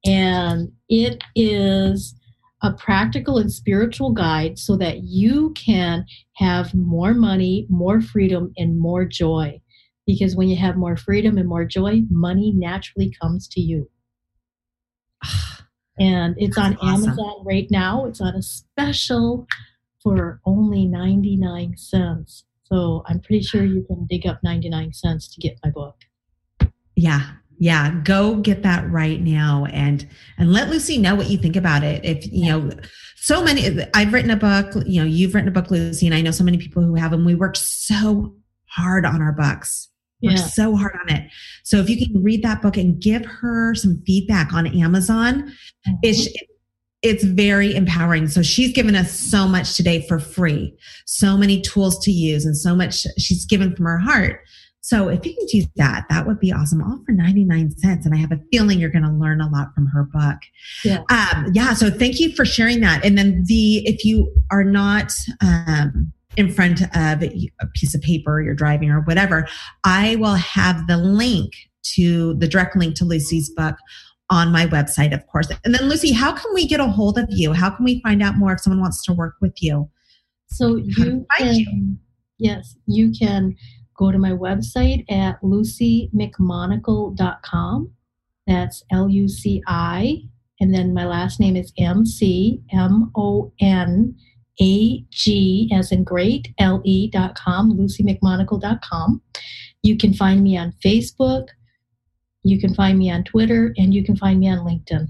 [0.06, 2.14] and it is
[2.62, 6.06] a practical and spiritual guide so that you can
[6.36, 9.60] have more money, more freedom, and more joy
[10.06, 13.90] because when you have more freedom and more joy, money naturally comes to you.
[15.96, 17.10] And it's That's on awesome.
[17.10, 18.06] Amazon right now.
[18.06, 19.46] It's on a special
[20.02, 22.44] for only 99 cents.
[22.64, 25.94] So I'm pretty sure you can dig up 99 cents to get my book.
[26.96, 27.20] Yeah.
[27.60, 30.04] Yeah, go get that right now and
[30.38, 32.04] and let Luci know what you think about it.
[32.04, 32.70] If you know
[33.14, 36.20] so many I've written a book, you know, you've written a book Luci and I
[36.20, 37.24] know so many people who have them.
[37.24, 38.34] We work so
[38.66, 39.88] hard on our books
[40.32, 40.36] yeah.
[40.36, 41.30] so hard on it.
[41.62, 45.92] So if you can read that book and give her some feedback on Amazon, mm-hmm.
[46.02, 46.28] it's
[47.02, 48.28] it's very empowering.
[48.28, 52.56] So she's given us so much today for free, so many tools to use, and
[52.56, 54.40] so much she's given from her heart.
[54.84, 56.82] So if you can do that, that would be awesome.
[56.82, 58.04] All for 99 cents.
[58.04, 60.36] And I have a feeling you're going to learn a lot from her book.
[60.84, 61.02] Yeah.
[61.08, 61.72] Um, yeah.
[61.72, 63.02] So thank you for sharing that.
[63.02, 65.10] And then the, if you are not,
[65.40, 69.46] um, in front of a piece of paper you're driving or whatever,
[69.84, 71.52] I will have the link
[71.94, 73.76] to the direct link to Luci's book
[74.30, 75.48] on my website, of course.
[75.64, 77.52] And then, Luci, how can we get a hold of you?
[77.52, 79.90] How can we find out more if someone wants to work with you?
[80.46, 81.96] So you can, you?
[82.38, 83.54] yes, you can
[83.96, 87.90] go to my website at lucimcmonagle.com.
[88.46, 90.18] That's L U C I,
[90.60, 94.14] and then my last name is M C M O N
[94.60, 99.20] A-G as in great, L-E dot com, lucimcmonagle dot com.
[99.82, 101.48] You can find me on Facebook.
[102.42, 105.08] You can find me on Twitter and you can find me on LinkedIn.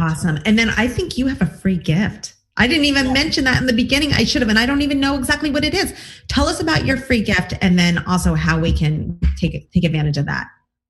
[0.00, 0.38] Awesome.
[0.46, 2.34] And then I think you have a free gift.
[2.56, 3.12] I didn't even yeah.
[3.12, 4.12] mention that in the beginning.
[4.12, 5.94] I should have, and I don't even know exactly what it is.
[6.28, 10.18] Tell us about your free gift and then also how we can take take advantage
[10.18, 10.46] of that.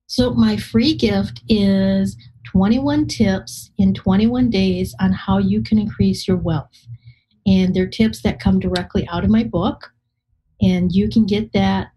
[0.06, 6.26] So my free gift is 21 tips in 21 days on how you can increase
[6.26, 6.86] your wealth
[7.50, 9.92] and they're tips that come directly out of my book.
[10.62, 11.88] And you can get that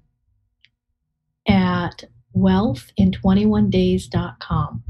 [1.47, 4.83] at wealthin21days.com.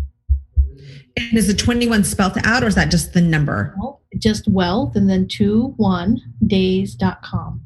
[1.18, 3.76] And is the 21 spelled out or is that just the number?
[4.20, 7.62] just wealth and then two 21days.com.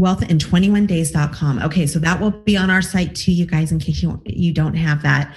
[0.00, 1.62] Wealthin21days.com.
[1.62, 4.52] Okay, so that will be on our site too, you guys, in case you you
[4.52, 5.36] don't have that.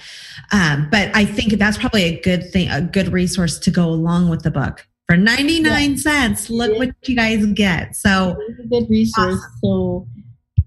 [0.50, 4.30] Um, but I think that's probably a good thing, a good resource to go along
[4.30, 5.96] with the book for 99 yeah.
[5.96, 6.50] cents.
[6.50, 7.96] Look what you guys get.
[7.96, 9.36] So, it's a good resource.
[9.36, 9.58] Awesome.
[9.62, 10.06] So,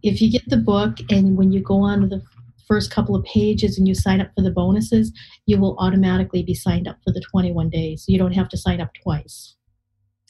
[0.03, 2.21] if you get the book and when you go on to the
[2.67, 5.11] first couple of pages and you sign up for the bonuses,
[5.45, 8.05] you will automatically be signed up for the 21 days.
[8.07, 9.55] You don't have to sign up twice.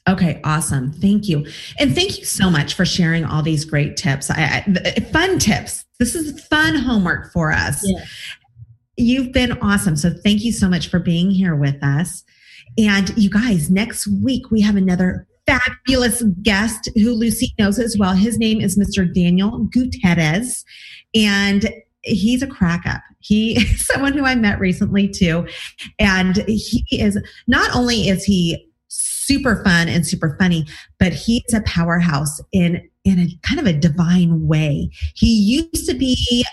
[0.10, 0.92] Okay, awesome.
[0.92, 1.46] Thank you.
[1.80, 4.32] And thank you so much for sharing all these great tips.
[4.32, 5.86] I, I, uh, fun tips.
[6.00, 7.88] This is fun homework for us.
[7.88, 8.04] Yeah.
[8.98, 9.96] You've been awesome.
[9.96, 12.24] So thank you so much for being here with us.
[12.78, 18.14] And you guys, next week we have another fabulous guest who Luci knows as well.
[18.14, 19.12] His name is Mr.
[19.12, 20.64] Daniel Gutierrez,
[21.14, 21.70] and
[22.04, 23.02] he's a crack up.
[23.20, 25.48] He is someone who I met recently too.
[26.00, 30.66] And he is not only is he super fun and super funny,
[31.00, 34.90] but he's a powerhouse in in a kind of a divine way.
[35.16, 36.46] He used to be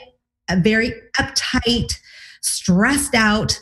[0.49, 1.93] a very uptight,
[2.41, 3.59] stressed out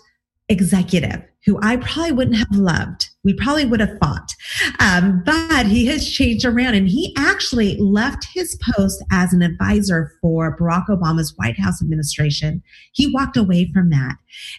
[0.49, 3.11] executive who I probably wouldn't have loved.
[3.27, 4.31] We probably would have fought.
[4.79, 10.13] Um, but he has changed around and he actually left his post as an advisor
[10.23, 12.63] for Barack Obama's White House administration.
[12.93, 14.15] He walked away from that.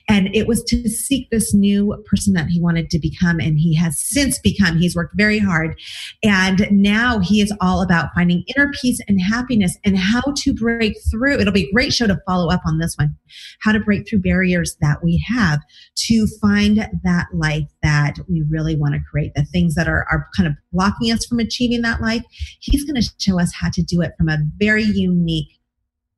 [0.10, 3.40] And it was to seek this new person that he wanted to become.
[3.40, 5.80] And he has since become, he's worked very hard.
[6.22, 10.98] And now he is all about finding inner peace and happiness and how to break
[11.10, 11.40] through.
[11.40, 13.16] It'll be a great show to follow up on this one
[13.62, 15.60] how to break through barriers that we have
[15.96, 20.28] to find that life that we really want to create, the things that are, are
[20.36, 22.24] kind of blocking us from achieving that life.
[22.60, 25.60] He's going to show us how to do it from a very unique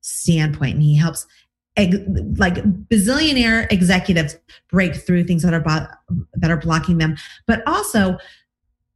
[0.02, 0.76] standpoint.
[0.76, 1.26] And he helps
[1.78, 2.56] like
[2.90, 4.38] bazillionaire executives
[4.70, 5.64] break through things that are
[6.34, 7.16] that are blocking them,
[7.48, 8.18] but also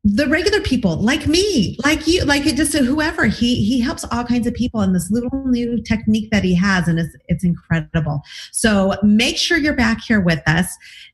[0.05, 4.25] the regular people like me, like you, like it just whoever he he helps all
[4.25, 8.21] kinds of people in this little new technique that he has, and it's it's incredible.
[8.51, 10.67] So make sure you're back here with us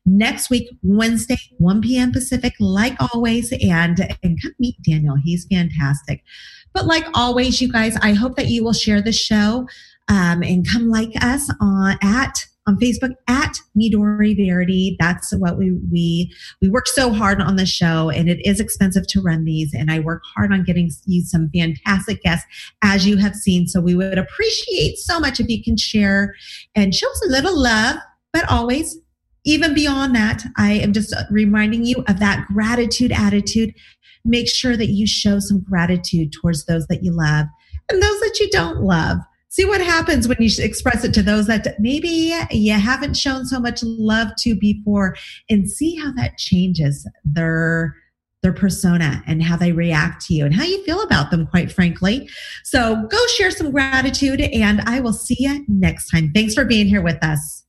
[0.06, 2.10] next week, Wednesday, 1 p.m.
[2.10, 5.16] Pacific, like always, and and come meet Daniel.
[5.22, 6.24] He's fantastic.
[6.72, 9.68] But like always, you guys, I hope that you will share the show
[10.08, 14.96] um, and come like us on at on Facebook at Midori Verity.
[14.98, 19.06] That's what we we we work so hard on the show, and it is expensive
[19.08, 19.74] to run these.
[19.74, 22.46] And I work hard on getting you some fantastic guests,
[22.82, 23.66] as you have seen.
[23.66, 26.34] So we would appreciate so much if you can share
[26.74, 27.96] and show us a little love,
[28.32, 28.98] but always.
[29.46, 33.72] Even beyond that, I am just reminding you of that gratitude attitude.
[34.22, 37.46] Make sure that you show some gratitude towards those that you love
[37.90, 39.16] and those that you don't love
[39.50, 43.60] see what happens when you express it to those that maybe you haven't shown so
[43.60, 45.14] much love to before
[45.50, 47.94] and see how that changes their
[48.42, 51.70] their persona and how they react to you and how you feel about them quite
[51.70, 52.26] frankly.
[52.64, 56.32] So go share some gratitude and i will see you next time.
[56.32, 57.64] Thanks for being here with us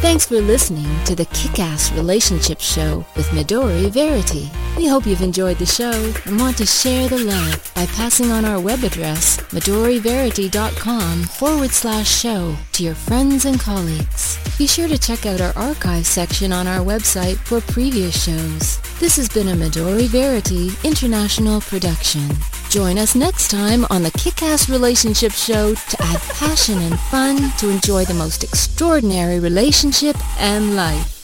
[0.00, 4.50] Thanks for listening to the Kick-Ass Relationship Show with Midori Verity.
[4.76, 5.92] We hope you've enjoyed the show
[6.24, 12.08] and want to share the love by passing on our web address, midoriverity.com forward slash
[12.08, 14.38] show to your friends and colleagues.
[14.56, 18.80] Be sure to check out our archive section on our website for previous shows.
[19.00, 22.26] This has been a Midori Verity International production.
[22.70, 27.68] Join us next time on the Kick-Ass Relationship Show to add passion and fun to
[27.68, 31.19] enjoy the most extraordinary relationship and life.